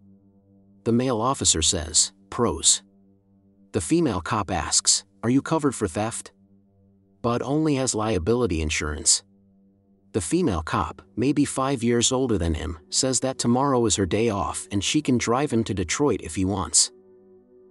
The 0.84 0.92
male 0.92 1.22
officer 1.22 1.62
says, 1.62 2.12
Pros. 2.30 2.84
The 3.72 3.82
female 3.82 4.22
cop 4.22 4.52
asks, 4.52 5.04
Are 5.24 5.30
you 5.30 5.42
covered 5.42 5.76
for 5.76 5.88
theft? 5.88 6.32
Bud 7.22 7.42
only 7.42 7.76
has 7.76 7.96
liability 7.96 8.62
insurance. 8.62 9.24
The 10.12 10.22
female 10.22 10.62
cop, 10.62 11.02
maybe 11.16 11.44
five 11.44 11.82
years 11.82 12.12
older 12.12 12.38
than 12.38 12.54
him, 12.54 12.78
says 12.90 13.22
that 13.22 13.40
tomorrow 13.40 13.84
is 13.86 13.96
her 13.96 14.06
day 14.06 14.30
off 14.30 14.68
and 14.72 14.84
she 14.84 15.02
can 15.02 15.18
drive 15.18 15.52
him 15.52 15.64
to 15.64 15.74
Detroit 15.74 16.22
if 16.22 16.36
he 16.36 16.46
wants. 16.46 16.92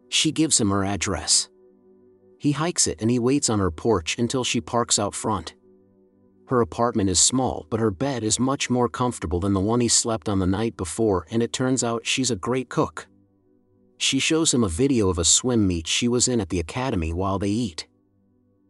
She 0.09 0.33
gives 0.33 0.61
him 0.61 0.71
her 0.71 0.85
address. 0.85 1.49
He 2.39 2.53
hikes 2.53 2.89
it 2.89 3.01
and 3.01 3.11
he 3.11 3.21
waits 3.21 3.49
on 3.49 3.61
her 3.61 3.71
porch 3.71 4.19
until 4.19 4.43
she 4.43 4.61
parks 4.61 4.99
out 4.99 5.15
front. 5.15 5.55
Her 6.53 6.61
apartment 6.61 7.09
is 7.09 7.19
small, 7.19 7.67
but 7.71 7.81
her 7.81 7.91
bed 7.91 8.23
is 8.23 8.39
much 8.39 8.69
more 8.69 8.87
comfortable 8.87 9.41
than 9.41 9.55
the 9.55 9.59
one 9.59 9.81
he 9.81 9.89
slept 9.89 10.29
on 10.29 10.39
the 10.39 10.47
night 10.47 10.77
before, 10.77 11.27
and 11.31 11.43
it 11.43 11.51
turns 11.51 11.83
out 11.83 12.05
she's 12.05 12.31
a 12.31 12.37
great 12.37 12.69
cook. 12.69 13.07
She 13.97 14.19
shows 14.19 14.53
him 14.53 14.63
a 14.63 14.69
video 14.69 15.09
of 15.09 15.17
a 15.17 15.25
swim 15.25 15.67
meet 15.67 15.87
she 15.87 16.09
was 16.09 16.29
in 16.29 16.43
at 16.43 16.51
the 16.51 16.61
academy 16.61 17.11
while 17.11 17.39
they 17.39 17.49
eat. 17.49 17.89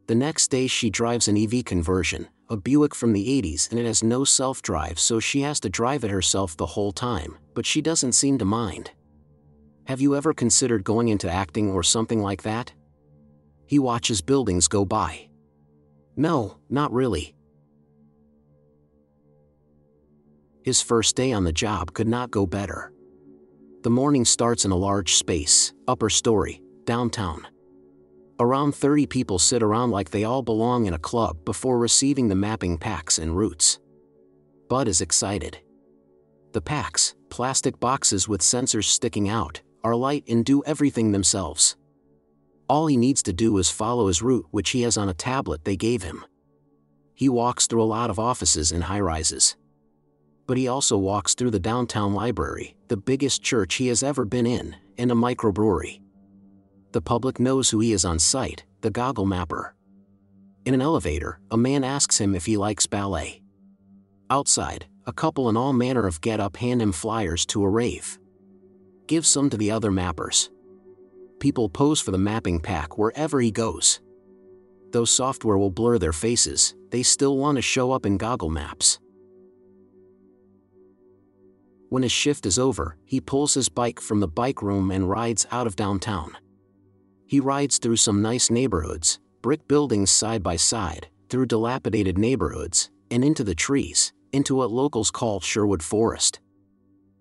The 0.07 0.15
next 0.15 0.47
day, 0.47 0.69
she 0.69 0.91
drives 0.91 1.27
an 1.27 1.37
EV 1.37 1.65
conversion, 1.65 2.29
a 2.49 2.57
Buick 2.57 2.95
from 2.95 3.15
the 3.15 3.43
80s, 3.43 3.69
and 3.69 3.81
it 3.81 3.87
has 3.87 4.05
no 4.05 4.23
self 4.23 4.63
drive, 4.63 5.01
so 5.01 5.19
she 5.19 5.41
has 5.41 5.59
to 5.59 5.69
drive 5.69 6.05
it 6.05 6.11
herself 6.13 6.57
the 6.57 6.67
whole 6.67 6.93
time, 6.93 7.37
but 7.53 7.67
she 7.67 7.83
doesn't 7.83 8.13
seem 8.13 8.39
to 8.39 8.45
mind. 8.45 8.93
Have 9.89 10.01
you 10.01 10.15
ever 10.15 10.33
considered 10.33 10.85
going 10.85 11.09
into 11.09 11.29
acting 11.29 11.73
or 11.73 11.83
something 11.83 12.23
like 12.23 12.43
that? 12.43 12.73
He 13.67 13.81
watches 13.81 14.21
buildings 14.21 14.69
go 14.69 14.85
by. 14.85 15.31
No, 16.15 16.59
not 16.71 16.93
really. 16.93 17.35
His 20.63 20.81
first 20.81 21.17
day 21.17 21.33
on 21.33 21.43
the 21.43 21.53
job 21.53 21.93
could 21.93 22.07
not 22.07 22.31
go 22.31 22.47
better. 22.47 22.93
The 23.83 23.91
morning 23.91 24.25
starts 24.25 24.65
in 24.65 24.71
a 24.71 24.77
large 24.77 25.15
space, 25.15 25.73
upper 25.89 26.09
story, 26.09 26.63
downtown. 26.85 27.49
Around 28.39 28.77
30 28.77 29.07
people 29.07 29.41
sit 29.41 29.61
around 29.63 29.91
like 29.91 30.11
they 30.11 30.23
all 30.23 30.43
belong 30.43 30.87
in 30.87 30.95
a 30.95 31.01
club 31.01 31.45
before 31.45 31.79
receiving 31.79 32.29
the 32.29 32.37
mapping 32.37 32.79
packs 32.79 33.19
and 33.19 33.37
routes. 33.37 33.81
Bud 34.69 34.87
is 34.87 35.01
excited. 35.01 35.59
The 36.53 36.61
packs, 36.61 37.17
plastic 37.29 37.81
boxes 37.81 38.29
with 38.29 38.41
sensors 38.41 38.85
sticking 38.85 39.29
out, 39.29 39.61
are 39.83 39.97
light 39.97 40.25
and 40.29 40.45
do 40.45 40.63
everything 40.65 41.11
themselves. 41.11 41.77
All 42.69 42.87
he 42.87 42.97
needs 42.97 43.23
to 43.25 43.33
do 43.33 43.59
is 43.59 43.69
follow 43.69 44.07
his 44.07 44.23
route, 44.23 44.47
which 44.53 44.71
he 44.71 44.83
has 44.83 44.97
on 44.97 45.09
a 45.09 45.15
tablet 45.15 45.65
they 45.65 45.77
gave 45.77 46.05
him. 46.05 46.25
He 47.15 47.29
walks 47.29 47.67
through 47.67 47.83
a 47.83 47.85
lot 47.85 48.11
of 48.11 48.21
offices 48.21 48.71
and 48.71 48.85
high 48.85 49.01
rises 49.01 49.57
but 50.47 50.57
he 50.57 50.69
also 50.69 50.97
walks 50.97 51.35
through 51.35 51.51
the 51.51 51.61
downtown 51.61 52.15
library, 52.15 52.77
the 52.89 52.97
biggest 52.97 53.43
church 53.43 53.75
he 53.75 53.89
has 53.89 54.03
ever 54.03 54.25
been 54.25 54.47
in, 54.47 54.77
and 54.99 55.11
a 55.11 55.15
microbrewery. 55.15 56.01
The 56.93 57.01
public 57.01 57.41
knows 57.41 57.71
who 57.71 57.81
he 57.81 57.93
is 57.93 58.05
on 58.05 58.19
site, 58.19 58.65
the 58.83 58.91
goggle 58.91 59.27
mapper. 59.27 59.75
In 60.65 60.75
an 60.75 60.83
elevator, 60.83 61.41
a 61.51 61.57
man 61.57 61.85
asks 61.85 62.21
him 62.21 62.35
if 62.35 62.47
he 62.47 62.57
likes 62.57 62.87
ballet. 62.87 63.43
Outside, 64.31 64.87
a 65.07 65.13
couple 65.13 65.49
in 65.49 65.57
all 65.57 65.73
manner 65.73 66.07
of 66.07 66.21
get 66.21 66.39
up 66.39 66.57
hand 66.57 66.81
him 66.81 66.93
flyers 66.93 67.45
to 67.47 67.65
a 67.65 67.69
rave. 67.69 68.19
Give 69.07 69.27
some 69.27 69.51
to 69.51 69.57
the 69.57 69.71
other 69.71 69.91
mappers. 69.91 70.51
People 71.41 71.69
pose 71.69 72.01
for 72.01 72.13
the 72.13 72.19
mapping 72.19 72.61
pack 72.61 72.99
wherever 72.99 73.41
he 73.41 73.51
goes. 73.51 74.01
Though 74.93 75.05
software 75.05 75.59
will 75.59 75.71
blur 75.71 75.99
their 75.99 76.13
faces, 76.13 76.75
they 76.91 77.03
still 77.03 77.37
want 77.37 77.57
to 77.57 77.63
show 77.63 77.91
up 77.91 78.07
in 78.07 78.17
goggle 78.17 78.51
maps. 78.51 79.01
When 81.93 82.05
his 82.05 82.11
shift 82.11 82.47
is 82.47 82.59
over, 82.59 82.97
he 83.05 83.21
pulls 83.21 83.53
his 83.53 83.69
bike 83.69 84.01
from 84.01 84.21
the 84.21 84.27
bike 84.27 84.63
room 84.63 84.91
and 84.91 85.11
rides 85.11 85.47
out 85.51 85.67
of 85.67 85.77
downtown. 85.77 86.39
He 87.27 87.39
rides 87.39 87.77
through 87.77 87.97
some 87.97 88.23
nice 88.23 88.49
neighborhoods, 88.49 89.21
brick 89.43 89.69
buildings 89.69 90.11
side 90.11 90.43
by 90.43 90.57
side, 90.57 91.09
through 91.29 91.45
dilapidated 91.45 92.17
neighborhoods, 92.17 92.91
and 93.11 93.23
into 93.23 93.45
the 93.45 93.55
trees, 93.55 94.15
into 94.33 94.55
what 94.55 94.71
locals 94.71 95.11
call 95.11 95.41
Sherwood 95.41 95.83
Forest. 95.83 96.41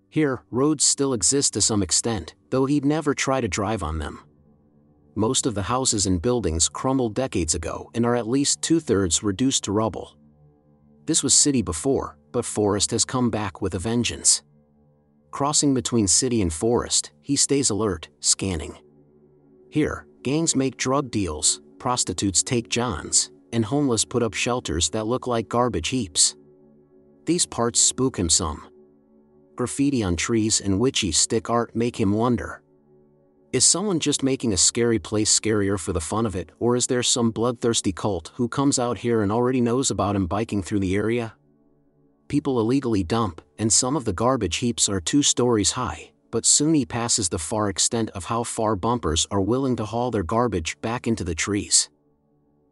Here, 0.08 0.42
roads 0.50 0.84
still 0.84 1.12
exist 1.12 1.52
to 1.52 1.60
some 1.60 1.82
extent, 1.82 2.34
though 2.48 2.64
he'd 2.64 2.86
never 2.86 3.12
try 3.12 3.42
to 3.42 3.48
drive 3.48 3.82
on 3.82 3.98
them. 3.98 4.20
Most 5.14 5.44
of 5.44 5.54
the 5.54 5.64
houses 5.64 6.06
and 6.06 6.22
buildings 6.22 6.70
crumbled 6.70 7.14
decades 7.14 7.54
ago 7.54 7.90
and 7.94 8.06
are 8.06 8.16
at 8.16 8.26
least 8.26 8.62
two 8.62 8.80
thirds 8.80 9.22
reduced 9.22 9.64
to 9.64 9.72
rubble. 9.72 10.16
This 11.04 11.22
was 11.22 11.34
city 11.34 11.60
before, 11.60 12.16
but 12.32 12.46
forest 12.46 12.90
has 12.92 13.04
come 13.04 13.28
back 13.28 13.60
with 13.60 13.74
a 13.74 13.78
vengeance. 13.78 14.42
Crossing 15.32 15.72
between 15.72 16.06
city 16.06 16.42
and 16.42 16.52
forest, 16.52 17.10
he 17.22 17.36
stays 17.36 17.70
alert, 17.70 18.10
scanning. 18.20 18.76
Here, 19.70 20.06
gangs 20.22 20.54
make 20.54 20.76
drug 20.76 21.10
deals, 21.10 21.62
prostitutes 21.78 22.42
take 22.42 22.68
johns, 22.68 23.30
and 23.50 23.64
homeless 23.64 24.04
put 24.04 24.22
up 24.22 24.34
shelters 24.34 24.90
that 24.90 25.06
look 25.06 25.26
like 25.26 25.48
garbage 25.48 25.88
heaps. 25.88 26.36
These 27.24 27.46
parts 27.46 27.80
spook 27.80 28.18
him 28.18 28.28
some. 28.28 28.68
Graffiti 29.56 30.02
on 30.02 30.16
trees 30.16 30.60
and 30.60 30.78
witchy 30.78 31.12
stick 31.12 31.48
art 31.48 31.74
make 31.74 31.98
him 31.98 32.12
wonder. 32.12 32.62
Is 33.54 33.64
someone 33.64 34.00
just 34.00 34.22
making 34.22 34.52
a 34.52 34.58
scary 34.58 34.98
place 34.98 35.40
scarier 35.40 35.80
for 35.80 35.94
the 35.94 36.00
fun 36.00 36.26
of 36.26 36.36
it, 36.36 36.50
or 36.58 36.76
is 36.76 36.88
there 36.88 37.02
some 37.02 37.30
bloodthirsty 37.30 37.92
cult 37.92 38.32
who 38.34 38.48
comes 38.48 38.78
out 38.78 38.98
here 38.98 39.22
and 39.22 39.32
already 39.32 39.62
knows 39.62 39.90
about 39.90 40.14
him 40.14 40.26
biking 40.26 40.62
through 40.62 40.80
the 40.80 40.94
area? 40.94 41.34
People 42.32 42.58
illegally 42.58 43.04
dump, 43.04 43.42
and 43.58 43.70
some 43.70 43.94
of 43.94 44.06
the 44.06 44.12
garbage 44.14 44.56
heaps 44.56 44.88
are 44.88 45.02
two 45.02 45.22
stories 45.22 45.72
high, 45.72 46.10
but 46.30 46.46
he 46.46 46.86
passes 46.86 47.28
the 47.28 47.38
far 47.38 47.68
extent 47.68 48.08
of 48.14 48.24
how 48.24 48.42
far 48.42 48.74
bumpers 48.74 49.26
are 49.30 49.42
willing 49.42 49.76
to 49.76 49.84
haul 49.84 50.10
their 50.10 50.22
garbage 50.22 50.80
back 50.80 51.06
into 51.06 51.24
the 51.24 51.34
trees. 51.34 51.90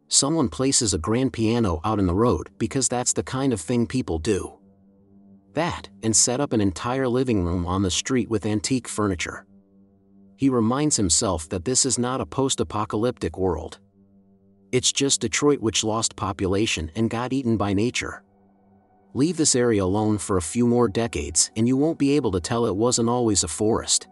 Someone 0.07 0.49
places 0.49 0.95
a 0.95 0.97
grand 0.97 1.31
piano 1.31 1.79
out 1.85 1.99
in 1.99 2.07
the 2.07 2.15
road 2.15 2.49
because 2.57 2.87
that's 2.87 3.13
the 3.13 3.21
kind 3.21 3.53
of 3.53 3.61
thing 3.61 3.85
people 3.85 4.17
do. 4.17 4.51
That, 5.53 5.87
and 6.01 6.15
set 6.15 6.39
up 6.39 6.53
an 6.53 6.61
entire 6.61 7.07
living 7.07 7.43
room 7.43 7.67
on 7.67 7.83
the 7.83 7.91
street 7.91 8.31
with 8.31 8.47
antique 8.47 8.87
furniture. 8.87 9.45
He 10.37 10.49
reminds 10.49 10.97
himself 10.97 11.47
that 11.49 11.65
this 11.65 11.85
is 11.85 11.99
not 11.99 12.19
a 12.19 12.25
post 12.25 12.59
apocalyptic 12.59 13.37
world. 13.37 13.77
It's 14.71 14.91
just 14.91 15.21
Detroit 15.21 15.59
which 15.59 15.83
lost 15.83 16.15
population 16.15 16.89
and 16.95 17.11
got 17.11 17.31
eaten 17.31 17.57
by 17.57 17.73
nature. 17.73 18.23
Leave 19.13 19.35
this 19.35 19.55
area 19.55 19.83
alone 19.83 20.17
for 20.17 20.37
a 20.37 20.41
few 20.41 20.65
more 20.65 20.87
decades 20.87 21.51
and 21.57 21.67
you 21.67 21.75
won't 21.75 21.99
be 21.99 22.15
able 22.15 22.31
to 22.31 22.39
tell 22.39 22.65
it 22.65 22.75
wasn't 22.75 23.09
always 23.09 23.43
a 23.43 23.47
forest. 23.47 24.07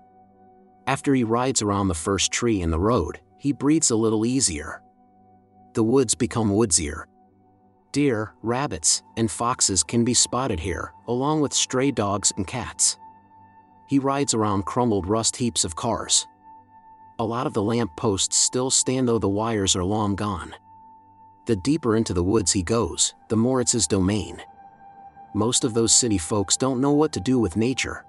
After 0.88 1.14
he 1.14 1.24
rides 1.24 1.62
around 1.62 1.88
the 1.88 1.94
first 1.94 2.32
tree 2.34 2.62
in 2.62 2.70
the 2.70 2.80
road, 2.80 3.22
he 3.38 3.54
breathes 3.54 3.92
a 3.92 3.96
little 3.96 4.26
easier. 4.26 4.82
The 5.74 5.84
woods 5.84 6.16
become 6.16 6.50
woodsier. 6.50 7.06
Deer, 7.94 8.34
rabbits, 8.42 9.02
and 9.16 9.32
foxes 9.32 9.84
can 9.84 10.04
be 10.04 10.14
spotted 10.14 10.60
here, 10.60 10.94
along 11.08 11.42
with 11.42 11.54
stray 11.54 11.92
dogs 11.92 12.34
and 12.36 12.46
cats. 12.46 12.98
He 13.88 14.00
rides 14.00 14.34
around 14.34 14.66
crumbled 14.66 15.08
rust 15.08 15.38
heaps 15.38 15.64
of 15.64 15.76
cars. 15.76 16.28
A 17.20 17.24
lot 17.24 17.48
of 17.48 17.54
the 17.54 17.64
lamp 17.64 17.96
posts 17.96 18.36
still 18.36 18.70
stand 18.70 19.08
though 19.08 19.20
the 19.20 19.30
wires 19.30 19.76
are 19.76 19.84
long 19.84 20.16
gone. 20.16 20.54
The 21.46 21.56
deeper 21.56 21.96
into 21.96 22.14
the 22.14 22.24
woods 22.24 22.52
he 22.52 22.64
goes, 22.64 23.14
the 23.30 23.38
more 23.38 23.62
it's 23.62 23.72
his 23.72 23.88
domain 23.88 24.42
most 25.34 25.64
of 25.64 25.74
those 25.74 25.94
city 25.94 26.18
folks 26.18 26.58
don't 26.58 26.82
know 26.82 26.92
what 26.92 27.12
to 27.14 27.20
do 27.20 27.40
with 27.40 27.58
nature. 27.58 28.06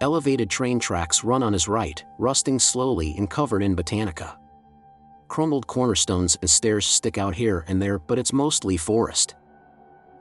Elevated 0.00 0.50
train 0.50 0.78
tracks 0.78 1.22
run 1.22 1.42
on 1.42 1.52
his 1.52 1.68
right, 1.68 2.04
rusting 2.18 2.58
slowly 2.58 3.14
and 3.16 3.30
covered 3.30 3.62
in 3.62 3.76
botanica. 3.76 4.36
Crumbled 5.28 5.66
cornerstones 5.66 6.36
and 6.40 6.50
stairs 6.50 6.86
stick 6.86 7.18
out 7.18 7.34
here 7.34 7.64
and 7.68 7.80
there, 7.80 7.98
but 7.98 8.18
it's 8.18 8.32
mostly 8.32 8.76
forest. 8.76 9.34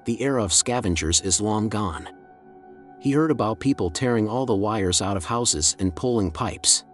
The 0.06 0.22
era 0.22 0.44
of 0.44 0.54
scavengers 0.54 1.22
is 1.22 1.42
long 1.42 1.68
gone. 1.68 2.10
He 3.00 3.12
heard 3.12 3.32
about 3.32 3.60
people 3.60 3.90
tearing 3.90 4.30
all 4.30 4.46
the 4.46 4.56
wires 4.56 5.02
out 5.02 5.18
of 5.18 5.26
houses 5.26 5.76
and 5.80 5.96
pulling 5.96 6.32
pipes. 6.32 6.86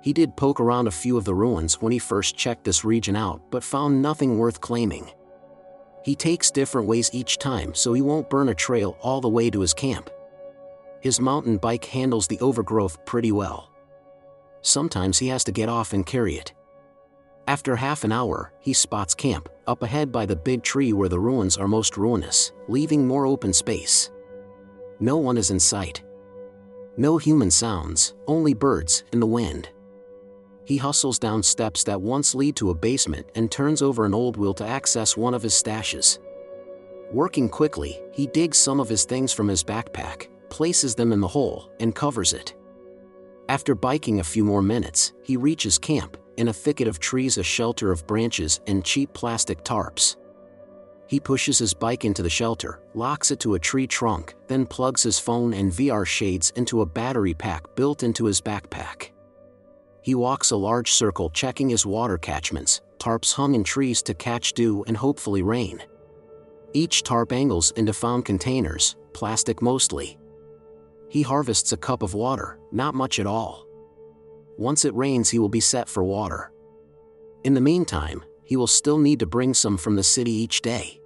He 0.00 0.12
did 0.12 0.36
poke 0.36 0.60
around 0.60 0.86
a 0.86 0.92
few 0.92 1.18
of 1.18 1.24
the 1.24 1.34
ruins 1.34 1.82
when 1.82 1.92
he 1.92 1.98
first 1.98 2.36
checked 2.36 2.64
this 2.64 2.84
region 2.84 3.14
out, 3.14 3.42
but 3.50 3.62
found 3.62 4.00
nothing 4.00 4.38
worth 4.38 4.60
claiming. 4.60 5.10
He 6.04 6.14
takes 6.14 6.50
different 6.50 6.88
ways 6.88 7.10
each 7.12 7.38
time 7.38 7.74
so 7.74 7.92
he 7.92 8.02
won't 8.02 8.30
burn 8.30 8.48
a 8.48 8.54
trail 8.54 8.96
all 9.00 9.20
the 9.20 9.28
way 9.28 9.50
to 9.50 9.60
his 9.60 9.74
camp. 9.74 10.10
His 11.00 11.20
mountain 11.20 11.58
bike 11.58 11.84
handles 11.84 12.26
the 12.26 12.40
overgrowth 12.40 13.04
pretty 13.04 13.32
well. 13.32 13.70
Sometimes 14.62 15.18
he 15.18 15.28
has 15.28 15.44
to 15.44 15.52
get 15.52 15.68
off 15.68 15.92
and 15.92 16.04
carry 16.04 16.34
it. 16.34 16.52
After 17.46 17.76
half 17.76 18.04
an 18.04 18.12
hour, 18.12 18.52
he 18.60 18.72
spots 18.72 19.14
camp, 19.14 19.48
up 19.66 19.82
ahead 19.82 20.12
by 20.12 20.26
the 20.26 20.36
big 20.36 20.62
tree 20.62 20.92
where 20.92 21.08
the 21.08 21.20
ruins 21.20 21.56
are 21.56 21.68
most 21.68 21.96
ruinous, 21.96 22.52
leaving 22.68 23.06
more 23.06 23.26
open 23.26 23.52
space. 23.52 24.10
No 25.00 25.16
one 25.16 25.38
is 25.38 25.50
in 25.50 25.60
sight. 25.60 26.02
No 26.96 27.16
human 27.16 27.50
sounds, 27.50 28.14
only 28.26 28.52
birds 28.52 29.04
and 29.12 29.22
the 29.22 29.26
wind. 29.26 29.70
He 30.68 30.76
hustles 30.76 31.18
down 31.18 31.42
steps 31.42 31.82
that 31.84 32.02
once 32.02 32.34
lead 32.34 32.54
to 32.56 32.68
a 32.68 32.74
basement 32.74 33.26
and 33.34 33.50
turns 33.50 33.80
over 33.80 34.04
an 34.04 34.12
old 34.12 34.36
wheel 34.36 34.52
to 34.52 34.66
access 34.66 35.16
one 35.16 35.32
of 35.32 35.42
his 35.42 35.54
stashes. 35.54 36.18
Working 37.10 37.48
quickly, 37.48 37.98
he 38.12 38.26
digs 38.26 38.58
some 38.58 38.78
of 38.78 38.86
his 38.86 39.06
things 39.06 39.32
from 39.32 39.48
his 39.48 39.64
backpack, 39.64 40.28
places 40.50 40.94
them 40.94 41.10
in 41.10 41.22
the 41.22 41.26
hole, 41.26 41.70
and 41.80 41.94
covers 41.94 42.34
it. 42.34 42.54
After 43.48 43.74
biking 43.74 44.20
a 44.20 44.24
few 44.24 44.44
more 44.44 44.60
minutes, 44.60 45.14
he 45.22 45.38
reaches 45.38 45.78
camp, 45.78 46.18
in 46.36 46.48
a 46.48 46.52
thicket 46.52 46.86
of 46.86 46.98
trees, 46.98 47.38
a 47.38 47.42
shelter 47.42 47.90
of 47.90 48.06
branches 48.06 48.60
and 48.66 48.84
cheap 48.84 49.14
plastic 49.14 49.64
tarps. 49.64 50.16
He 51.06 51.18
pushes 51.18 51.58
his 51.58 51.72
bike 51.72 52.04
into 52.04 52.22
the 52.22 52.28
shelter, 52.28 52.82
locks 52.92 53.30
it 53.30 53.40
to 53.40 53.54
a 53.54 53.58
tree 53.58 53.86
trunk, 53.86 54.34
then 54.48 54.66
plugs 54.66 55.02
his 55.02 55.18
phone 55.18 55.54
and 55.54 55.72
VR 55.72 56.06
shades 56.06 56.52
into 56.56 56.82
a 56.82 56.86
battery 56.86 57.32
pack 57.32 57.74
built 57.74 58.02
into 58.02 58.26
his 58.26 58.42
backpack. 58.42 59.12
He 60.08 60.14
walks 60.14 60.52
a 60.52 60.56
large 60.56 60.90
circle 60.94 61.28
checking 61.28 61.68
his 61.68 61.84
water 61.84 62.16
catchments, 62.16 62.80
tarps 62.98 63.34
hung 63.34 63.54
in 63.54 63.62
trees 63.62 64.00
to 64.04 64.14
catch 64.14 64.54
dew 64.54 64.82
and 64.86 64.96
hopefully 64.96 65.42
rain. 65.42 65.82
Each 66.72 67.02
tarp 67.02 67.30
angles 67.30 67.72
into 67.72 67.92
found 67.92 68.24
containers, 68.24 68.96
plastic 69.12 69.60
mostly. 69.60 70.18
He 71.10 71.20
harvests 71.20 71.72
a 71.72 71.76
cup 71.76 72.02
of 72.02 72.14
water, 72.14 72.58
not 72.72 72.94
much 72.94 73.18
at 73.18 73.26
all. 73.26 73.66
Once 74.56 74.86
it 74.86 74.94
rains, 74.94 75.28
he 75.28 75.38
will 75.38 75.50
be 75.50 75.60
set 75.60 75.90
for 75.90 76.02
water. 76.02 76.52
In 77.44 77.52
the 77.52 77.60
meantime, 77.60 78.24
he 78.44 78.56
will 78.56 78.66
still 78.66 78.96
need 78.96 79.20
to 79.20 79.26
bring 79.26 79.52
some 79.52 79.76
from 79.76 79.94
the 79.94 80.02
city 80.02 80.32
each 80.32 80.62
day. 80.62 81.02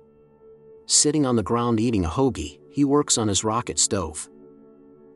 Sitting 0.87 1.27
on 1.27 1.35
the 1.35 1.43
ground 1.43 1.81
eating 1.81 2.05
a 2.05 2.09
hoagie, 2.09 2.61
he 2.71 2.85
works 2.85 3.19
on 3.19 3.27
his 3.27 3.43
rocket 3.43 3.81
stove. 3.81 4.31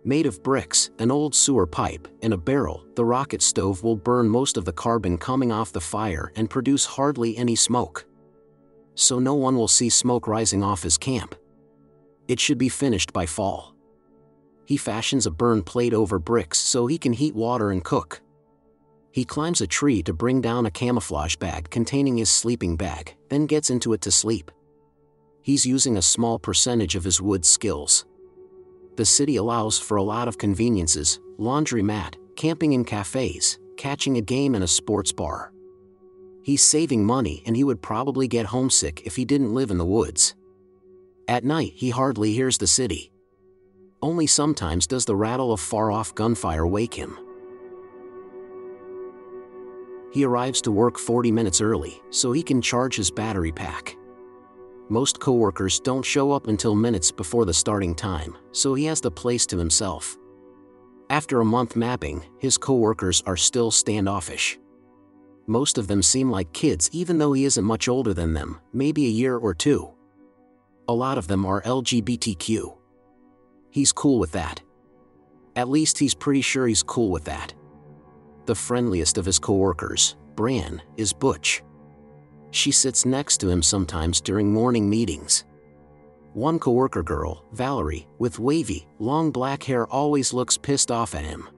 Made 0.06 0.26
of 0.26 0.40
bricks, 0.44 0.90
an 1.00 1.10
old 1.10 1.34
sewer 1.34 1.66
pipe, 1.66 2.06
and 2.22 2.32
a 2.32 2.36
barrel, 2.36 2.86
the 2.94 3.04
rocket 3.04 3.42
stove 3.42 3.82
will 3.82 3.96
burn 3.96 4.28
most 4.28 4.56
of 4.56 4.64
the 4.64 4.72
carbon 4.72 5.18
coming 5.18 5.50
off 5.50 5.72
the 5.72 5.80
fire 5.80 6.30
and 6.36 6.48
produce 6.48 6.84
hardly 6.84 7.36
any 7.36 7.56
smoke. 7.56 8.06
So 8.94 9.18
no 9.18 9.34
one 9.34 9.56
will 9.56 9.66
see 9.66 9.88
smoke 9.88 10.28
rising 10.28 10.62
off 10.62 10.84
his 10.84 10.96
camp. 10.96 11.34
It 12.28 12.38
should 12.38 12.56
be 12.56 12.68
finished 12.68 13.12
by 13.12 13.26
fall. 13.26 13.74
He 14.64 14.76
fashions 14.76 15.26
a 15.26 15.30
burn 15.32 15.64
plate 15.64 15.92
over 15.92 16.20
bricks 16.20 16.58
so 16.58 16.86
he 16.86 16.98
can 16.98 17.12
heat 17.12 17.34
water 17.34 17.72
and 17.72 17.82
cook. 17.82 18.22
He 19.10 19.24
climbs 19.24 19.60
a 19.60 19.66
tree 19.66 20.04
to 20.04 20.12
bring 20.12 20.40
down 20.40 20.66
a 20.66 20.70
camouflage 20.70 21.34
bag 21.34 21.68
containing 21.70 22.18
his 22.18 22.30
sleeping 22.30 22.76
bag, 22.76 23.16
then 23.28 23.46
gets 23.46 23.70
into 23.70 23.92
it 23.92 24.02
to 24.02 24.12
sleep. 24.12 24.52
He's 25.42 25.66
using 25.66 25.96
a 25.96 26.02
small 26.02 26.38
percentage 26.38 26.94
of 26.94 27.02
his 27.02 27.20
wood 27.20 27.44
skills 27.44 28.04
the 28.96 29.04
city 29.04 29.36
allows 29.36 29.78
for 29.78 29.96
a 29.96 30.02
lot 30.02 30.28
of 30.28 30.38
conveniences 30.38 31.20
laundromat, 31.38 32.14
camping 32.36 32.72
in 32.72 32.84
cafes, 32.84 33.58
catching 33.76 34.16
a 34.16 34.22
game 34.22 34.54
in 34.54 34.62
a 34.62 34.66
sports 34.66 35.12
bar. 35.12 35.52
He's 36.42 36.62
saving 36.62 37.04
money 37.04 37.42
and 37.46 37.56
he 37.56 37.64
would 37.64 37.82
probably 37.82 38.28
get 38.28 38.46
homesick 38.46 39.02
if 39.04 39.16
he 39.16 39.24
didn't 39.24 39.54
live 39.54 39.70
in 39.70 39.78
the 39.78 39.84
woods. 39.84 40.34
At 41.28 41.44
night, 41.44 41.72
he 41.74 41.90
hardly 41.90 42.32
hears 42.32 42.56
the 42.56 42.66
city. 42.66 43.12
Only 44.00 44.26
sometimes 44.26 44.86
does 44.86 45.04
the 45.04 45.16
rattle 45.16 45.52
of 45.52 45.60
far 45.60 45.90
off 45.90 46.14
gunfire 46.14 46.66
wake 46.66 46.94
him. 46.94 47.18
He 50.12 50.24
arrives 50.24 50.62
to 50.62 50.70
work 50.70 50.98
40 50.98 51.32
minutes 51.32 51.60
early 51.60 52.00
so 52.10 52.32
he 52.32 52.42
can 52.42 52.62
charge 52.62 52.96
his 52.96 53.10
battery 53.10 53.52
pack 53.52 53.96
most 54.88 55.18
coworkers 55.20 55.80
don't 55.80 56.04
show 56.04 56.32
up 56.32 56.46
until 56.46 56.74
minutes 56.74 57.10
before 57.10 57.44
the 57.44 57.54
starting 57.54 57.94
time, 57.94 58.36
so 58.52 58.74
he 58.74 58.84
has 58.84 59.00
the 59.00 59.10
place 59.10 59.46
to 59.46 59.58
himself. 59.58 60.16
After 61.10 61.40
a 61.40 61.44
month 61.44 61.76
mapping, 61.76 62.24
his 62.38 62.58
coworkers 62.58 63.22
are 63.26 63.36
still 63.36 63.70
standoffish. 63.70 64.58
Most 65.46 65.78
of 65.78 65.86
them 65.86 66.02
seem 66.02 66.30
like 66.30 66.52
kids 66.52 66.90
even 66.92 67.18
though 67.18 67.32
he 67.32 67.44
isn't 67.44 67.64
much 67.64 67.88
older 67.88 68.12
than 68.12 68.34
them, 68.34 68.60
maybe 68.72 69.06
a 69.06 69.10
year 69.10 69.36
or 69.36 69.54
two. 69.54 69.90
A 70.88 70.94
lot 70.94 71.18
of 71.18 71.28
them 71.28 71.44
are 71.46 71.62
LGBTQ. 71.62 72.76
He's 73.70 73.92
cool 73.92 74.18
with 74.18 74.32
that. 74.32 74.62
At 75.54 75.68
least 75.68 75.98
he's 75.98 76.14
pretty 76.14 76.40
sure 76.42 76.66
he's 76.66 76.82
cool 76.82 77.10
with 77.10 77.24
that. 77.24 77.54
The 78.46 78.54
friendliest 78.54 79.18
of 79.18 79.24
his 79.24 79.38
coworkers, 79.38 80.16
Bran, 80.36 80.82
is 80.96 81.12
Butch. 81.12 81.62
She 82.50 82.70
sits 82.70 83.04
next 83.04 83.38
to 83.38 83.48
him 83.48 83.62
sometimes 83.62 84.20
during 84.20 84.52
morning 84.52 84.88
meetings. 84.88 85.44
One 86.32 86.58
coworker 86.58 87.02
girl, 87.02 87.44
Valerie, 87.52 88.06
with 88.18 88.38
wavy, 88.38 88.86
long 88.98 89.30
black 89.30 89.62
hair 89.62 89.86
always 89.86 90.32
looks 90.32 90.58
pissed 90.58 90.90
off 90.90 91.14
at 91.14 91.24
him. 91.24 91.48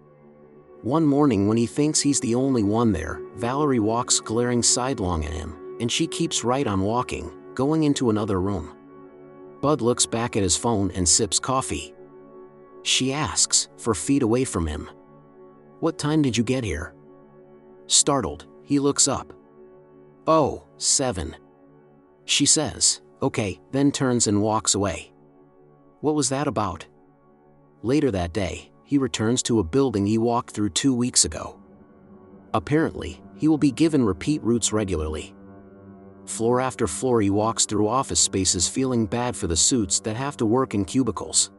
One 0.83 1.05
morning 1.05 1.48
when 1.48 1.57
he 1.57 1.66
thinks 1.66 2.01
he's 2.01 2.20
the 2.20 2.37
only 2.37 2.62
one 2.62 2.92
there, 2.92 3.20
Valerie 3.35 3.81
walks 3.81 4.20
glaring 4.20 4.62
sidelong 4.62 5.24
at 5.24 5.33
him, 5.33 5.77
and 5.81 5.90
she 5.90 6.07
keeps 6.07 6.44
right 6.44 6.66
on 6.66 6.83
walking, 6.83 7.33
going 7.55 7.83
into 7.83 8.11
another 8.11 8.40
room. 8.40 8.77
Bud 9.61 9.81
looks 9.81 10.07
back 10.07 10.37
at 10.37 10.44
his 10.44 10.57
phone 10.57 10.92
and 10.92 11.09
sips 11.09 11.40
coffee. 11.40 11.92
She 12.85 13.12
asks, 13.12 13.68
for 13.77 13.94
feet 13.94 14.22
away 14.22 14.44
from 14.44 14.66
him. 14.66 14.88
What 15.81 15.98
time 15.98 16.22
did 16.22 16.37
you 16.37 16.44
get 16.44 16.62
here? 16.62 16.94
Startled, 17.88 18.46
he 18.62 18.79
looks 18.79 19.09
up. 19.09 19.33
Oh, 20.31 20.64
seven. 20.77 21.35
She 22.27 22.45
says, 22.45 23.01
okay, 23.23 23.59
then 23.73 23.91
turns 23.91 24.27
and 24.27 24.43
walks 24.43 24.75
away. 24.75 25.11
What 26.03 26.14
was 26.14 26.29
that 26.29 26.47
about? 26.47 26.87
Later 27.83 28.11
that 28.11 28.35
day, 28.35 28.71
he 28.85 28.99
returns 28.99 29.43
to 29.45 29.59
a 29.59 29.64
building 29.64 30.05
he 30.05 30.19
walked 30.19 30.51
through 30.51 30.69
two 30.69 30.95
weeks 30.95 31.25
ago. 31.25 31.59
Apparently, 32.53 33.23
he 33.37 33.49
will 33.49 33.57
be 33.57 33.71
given 33.71 34.05
repeat 34.05 34.43
routes 34.43 34.71
regularly. 34.71 35.35
Floor 36.27 36.61
after 36.61 36.87
floor, 36.87 37.23
he 37.23 37.31
walks 37.31 37.64
through 37.64 37.88
office 37.88 38.21
spaces 38.21 38.69
feeling 38.69 39.07
bad 39.07 39.35
for 39.35 39.47
the 39.47 39.57
suits 39.57 39.99
that 40.01 40.17
have 40.17 40.37
to 40.37 40.45
work 40.45 40.75
in 40.75 40.85
cubicles. 40.85 41.53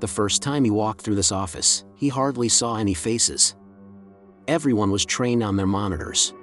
The 0.00 0.08
first 0.08 0.42
time 0.42 0.62
he 0.62 0.70
walked 0.70 1.00
through 1.00 1.14
this 1.14 1.32
office, 1.32 1.86
he 1.96 2.10
hardly 2.10 2.50
saw 2.50 2.76
any 2.76 2.92
faces. 2.92 3.56
Everyone 4.46 4.90
was 4.90 5.06
trained 5.06 5.42
on 5.42 5.56
their 5.56 5.66
monitors. 5.66 6.34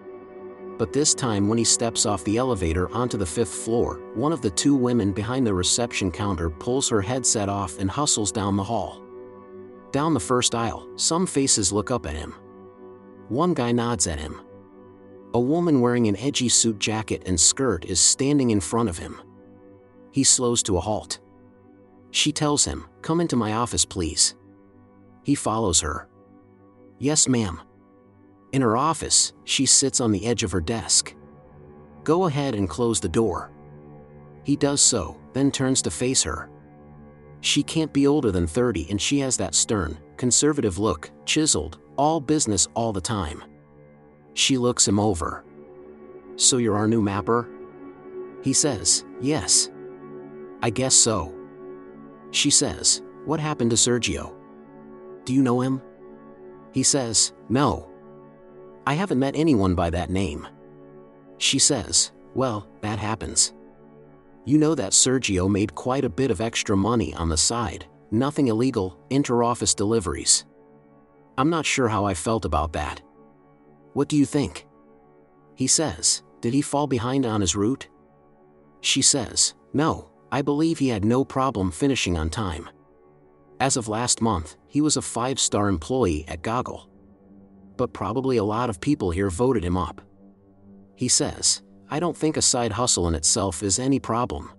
But 0.78 0.92
this 0.92 1.14
time 1.14 1.48
when 1.48 1.58
he 1.58 1.64
steps 1.64 2.06
off 2.06 2.24
the 2.26 2.38
elevator 2.38 2.90
onto 2.92 3.18
the 3.18 3.26
fifth 3.26 3.54
floor, 3.54 4.02
one 4.14 4.34
of 4.34 4.42
the 4.42 4.50
two 4.50 4.76
women 4.76 5.14
behind 5.14 5.48
the 5.48 5.54
reception 5.54 6.12
counter 6.12 6.50
pulls 6.50 6.90
her 6.90 7.02
headset 7.02 7.48
off 7.48 7.80
and 7.80 7.90
hustles 7.90 8.32
down 8.32 8.58
the 8.58 8.64
hall. 8.64 9.02
Down 9.92 10.14
the 10.14 10.20
first 10.20 10.54
aisle, 10.54 10.88
some 10.98 11.26
faces 11.26 11.72
look 11.72 11.92
up 11.92 12.06
at 12.06 12.16
him. 12.16 12.36
One 13.30 13.54
guy 13.54 13.72
nods 13.72 14.06
at 14.08 14.20
him. 14.20 14.42
A 15.34 15.40
woman 15.40 15.80
wearing 15.80 16.08
an 16.08 16.18
edgy 16.18 16.50
suit 16.50 16.80
jacket 16.80 17.24
and 17.26 17.40
skirt 17.40 17.86
is 17.86 18.00
standing 18.00 18.50
in 18.52 18.60
front 18.60 18.90
of 18.90 18.98
him. 18.98 19.22
He 20.12 20.24
slows 20.24 20.62
to 20.64 20.78
a 20.78 20.82
halt. 20.82 21.20
She 22.12 22.32
tells 22.32 22.66
him, 22.66 22.86
Come 23.02 23.22
into 23.22 23.36
my 23.36 23.54
office, 23.54 23.86
please. 23.86 24.36
He 25.24 25.36
follows 25.36 25.82
her. 25.82 26.08
Yes, 27.00 27.28
ma'am. 27.28 27.62
In 28.56 28.62
her 28.62 28.78
office, 28.78 29.34
she 29.44 29.66
sits 29.66 30.00
on 30.00 30.14
the 30.14 30.26
edge 30.26 30.42
of 30.42 30.54
her 30.54 30.62
desk. 30.62 31.14
Go 32.06 32.28
ahead 32.28 32.56
and 32.56 32.70
close 32.70 33.02
the 33.02 33.10
door. 33.10 33.52
He 34.46 34.56
does 34.56 34.80
so, 34.80 35.20
then 35.34 35.52
turns 35.52 35.82
to 35.82 35.92
face 35.92 36.24
her. 36.24 36.50
She 37.42 37.62
can't 37.62 37.92
be 37.92 38.08
older 38.08 38.32
than 38.32 38.48
30 38.48 38.90
and 38.90 39.02
she 39.02 39.20
has 39.20 39.36
that 39.36 39.56
stern, 39.56 39.98
conservative 40.16 40.78
look, 40.78 41.12
chiseled, 41.26 41.80
all 41.98 42.22
business 42.22 42.66
all 42.76 42.94
the 42.94 43.02
time. 43.02 43.44
She 44.36 44.58
looks 44.58 44.88
him 44.88 45.02
over. 45.02 45.44
So 46.38 46.56
you're 46.56 46.78
our 46.78 46.88
new 46.88 47.02
mapper? 47.02 47.50
He 48.42 48.54
says, 48.54 49.04
Yes. 49.20 49.70
I 50.62 50.70
guess 50.70 50.96
so. 50.96 51.36
She 52.32 52.52
says, 52.52 53.02
What 53.26 53.42
happened 53.42 53.72
to 53.72 53.76
Sergio? 53.76 54.34
Do 55.26 55.34
you 55.34 55.42
know 55.42 55.60
him? 55.60 55.82
He 56.72 56.84
says, 56.84 57.34
No. 57.50 57.92
I 58.88 58.94
haven't 58.94 59.20
met 59.20 59.36
anyone 59.36 59.74
by 59.74 59.90
that 59.90 60.10
name. 60.10 60.48
She 61.38 61.58
says, 61.58 62.12
Well, 62.36 62.68
that 62.82 63.00
happens. 63.00 63.54
You 64.46 64.60
know 64.60 64.76
that 64.76 64.92
Sergio 64.92 65.50
made 65.50 65.74
quite 65.74 66.06
a 66.06 66.10
bit 66.10 66.30
of 66.30 66.40
extra 66.40 66.78
money 66.78 67.14
on 67.16 67.30
the 67.30 67.38
side, 67.38 67.86
nothing 68.12 68.48
illegal, 68.48 69.00
inter-office 69.10 69.74
deliveries. 69.74 70.46
I'm 71.38 71.50
not 71.50 71.66
sure 71.66 71.88
how 71.88 72.06
I 72.06 72.14
felt 72.14 72.46
about 72.46 72.74
that. 72.74 73.02
What 73.94 74.08
do 74.08 74.16
you 74.16 74.26
think? 74.26 74.68
He 75.56 75.66
says, 75.66 76.22
Did 76.42 76.54
he 76.54 76.62
fall 76.62 76.86
behind 76.86 77.26
on 77.26 77.42
his 77.42 77.56
route? 77.56 77.88
She 78.82 79.02
says, 79.02 79.56
No, 79.74 80.12
I 80.32 80.44
believe 80.44 80.78
he 80.78 80.90
had 80.90 81.04
no 81.04 81.26
problem 81.26 81.72
finishing 81.72 82.18
on 82.18 82.30
time. 82.30 82.70
As 83.60 83.78
of 83.78 83.88
last 83.88 84.22
month, 84.22 84.58
he 84.68 84.82
was 84.82 84.96
a 84.96 85.02
five 85.02 85.40
star 85.40 85.70
employee 85.70 86.26
at 86.28 86.44
Goggle 86.44 86.88
but 87.78 87.94
probably 87.94 88.38
a 88.38 88.44
lot 88.44 88.70
of 88.70 88.82
people 88.82 89.12
here 89.12 89.30
voted 89.30 89.64
him 89.64 89.78
up. 89.78 90.02
He 90.96 91.08
says, 91.08 91.62
I 91.90 92.00
don't 92.00 92.18
think 92.18 92.38
a 92.38 92.42
side 92.42 92.72
hustle 92.72 93.08
in 93.08 93.16
itself 93.16 93.62
is 93.62 93.80
any 93.80 94.00
problem. 94.00 94.52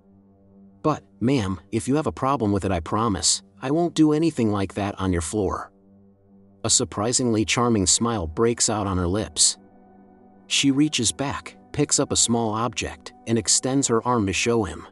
But, 0.82 1.02
ma'am, 1.20 1.60
if 1.72 1.88
you 1.88 1.96
have 1.96 2.06
a 2.06 2.12
problem 2.12 2.52
with 2.52 2.64
it, 2.64 2.70
I 2.70 2.80
promise, 2.80 3.42
I 3.60 3.70
won't 3.70 3.94
do 3.94 4.12
anything 4.12 4.52
like 4.52 4.74
that 4.74 4.94
on 5.00 5.12
your 5.12 5.22
floor. 5.22 5.72
A 6.64 6.70
surprisingly 6.70 7.44
charming 7.44 7.86
smile 7.86 8.26
breaks 8.26 8.68
out 8.68 8.86
on 8.86 8.96
her 8.96 9.06
lips. 9.06 9.56
She 10.46 10.70
reaches 10.70 11.10
back, 11.10 11.56
picks 11.72 11.98
up 11.98 12.12
a 12.12 12.16
small 12.16 12.54
object, 12.54 13.12
and 13.26 13.38
extends 13.38 13.88
her 13.88 14.06
arm 14.06 14.26
to 14.26 14.32
show 14.32 14.64
him. 14.64 14.86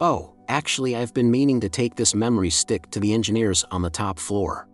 Oh, 0.00 0.34
actually, 0.48 0.96
I've 0.96 1.14
been 1.14 1.30
meaning 1.30 1.60
to 1.60 1.68
take 1.68 1.94
this 1.94 2.14
memory 2.14 2.50
stick 2.50 2.90
to 2.90 3.00
the 3.00 3.14
engineers 3.14 3.64
on 3.70 3.82
the 3.82 3.90
top 3.90 4.18
floor. 4.18 4.68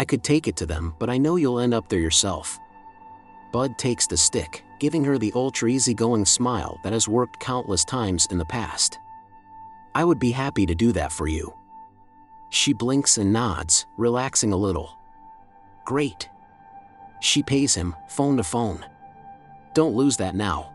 I 0.00 0.04
could 0.06 0.24
take 0.24 0.48
it 0.48 0.56
to 0.56 0.64
them, 0.64 0.94
but 0.98 1.10
I 1.10 1.18
know 1.18 1.36
you'll 1.36 1.60
end 1.60 1.74
up 1.74 1.90
there 1.90 2.00
yourself. 2.00 2.58
Bud 3.52 3.76
takes 3.76 4.06
the 4.06 4.16
stick, 4.16 4.64
giving 4.78 5.04
her 5.04 5.18
the 5.18 5.30
ultra 5.34 5.68
easygoing 5.68 6.24
smile 6.24 6.80
that 6.82 6.94
has 6.94 7.06
worked 7.06 7.38
countless 7.38 7.84
times 7.84 8.26
in 8.30 8.38
the 8.38 8.44
past. 8.46 8.98
I 9.94 10.04
would 10.04 10.18
be 10.18 10.30
happy 10.30 10.64
to 10.64 10.74
do 10.74 10.92
that 10.92 11.12
for 11.12 11.28
you. 11.28 11.52
She 12.48 12.72
blinks 12.72 13.18
and 13.18 13.30
nods, 13.30 13.84
relaxing 13.98 14.54
a 14.54 14.56
little. 14.56 14.96
Great. 15.84 16.30
She 17.20 17.42
pays 17.42 17.74
him, 17.74 17.94
phone 18.08 18.38
to 18.38 18.42
phone. 18.42 18.82
Don't 19.74 19.96
lose 19.96 20.16
that 20.16 20.34
now. 20.34 20.72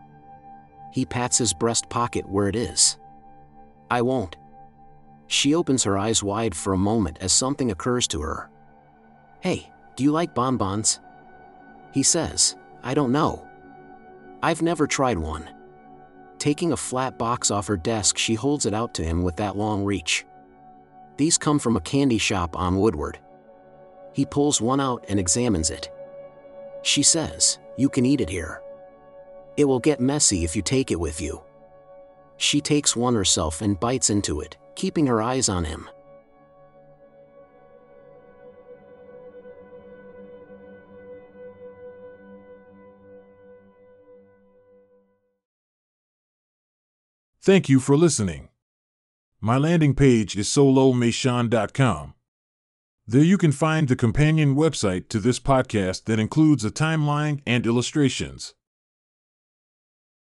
He 0.92 1.04
pats 1.04 1.36
his 1.36 1.52
breast 1.52 1.88
pocket 1.88 2.28
where 2.28 2.46
it 2.46 2.54
is. 2.54 2.96
I 3.90 4.02
won't. 4.02 4.36
She 5.26 5.52
opens 5.52 5.82
her 5.82 5.98
eyes 5.98 6.22
wide 6.22 6.54
for 6.54 6.72
a 6.72 6.78
moment 6.78 7.18
as 7.20 7.32
something 7.32 7.72
occurs 7.72 8.06
to 8.06 8.20
her. 8.20 8.50
Hey, 9.46 9.70
do 9.94 10.02
you 10.02 10.10
like 10.10 10.34
bonbons? 10.34 10.98
He 11.92 12.02
says, 12.02 12.56
I 12.82 12.94
don't 12.94 13.12
know. 13.12 13.46
I've 14.42 14.60
never 14.60 14.88
tried 14.88 15.18
one. 15.18 15.48
Taking 16.38 16.72
a 16.72 16.76
flat 16.76 17.16
box 17.16 17.52
off 17.52 17.68
her 17.68 17.76
desk, 17.76 18.18
she 18.18 18.34
holds 18.34 18.66
it 18.66 18.74
out 18.74 18.92
to 18.94 19.04
him 19.04 19.22
with 19.22 19.36
that 19.36 19.56
long 19.56 19.84
reach. 19.84 20.26
These 21.16 21.38
come 21.38 21.60
from 21.60 21.76
a 21.76 21.80
candy 21.80 22.18
shop 22.18 22.58
on 22.58 22.80
Woodward. 22.80 23.20
He 24.14 24.26
pulls 24.26 24.60
one 24.60 24.80
out 24.80 25.04
and 25.08 25.20
examines 25.20 25.70
it. 25.70 25.92
She 26.82 27.04
says, 27.04 27.60
You 27.76 27.88
can 27.88 28.04
eat 28.04 28.20
it 28.20 28.28
here. 28.28 28.62
It 29.56 29.66
will 29.66 29.78
get 29.78 30.00
messy 30.00 30.42
if 30.42 30.56
you 30.56 30.62
take 30.62 30.90
it 30.90 30.98
with 30.98 31.20
you. 31.20 31.40
She 32.36 32.60
takes 32.60 32.96
one 32.96 33.14
herself 33.14 33.62
and 33.62 33.78
bites 33.78 34.10
into 34.10 34.40
it, 34.40 34.56
keeping 34.74 35.06
her 35.06 35.22
eyes 35.22 35.48
on 35.48 35.64
him. 35.64 35.88
Thank 47.46 47.68
you 47.68 47.78
for 47.78 47.96
listening. 47.96 48.48
My 49.40 49.56
landing 49.56 49.94
page 49.94 50.36
is 50.36 50.48
solomation.com. 50.48 52.14
There 53.06 53.22
you 53.22 53.38
can 53.38 53.52
find 53.52 53.86
the 53.86 53.94
companion 53.94 54.56
website 54.56 55.08
to 55.10 55.20
this 55.20 55.38
podcast 55.38 56.06
that 56.06 56.18
includes 56.18 56.64
a 56.64 56.72
timeline 56.72 57.42
and 57.46 57.64
illustrations. 57.64 58.55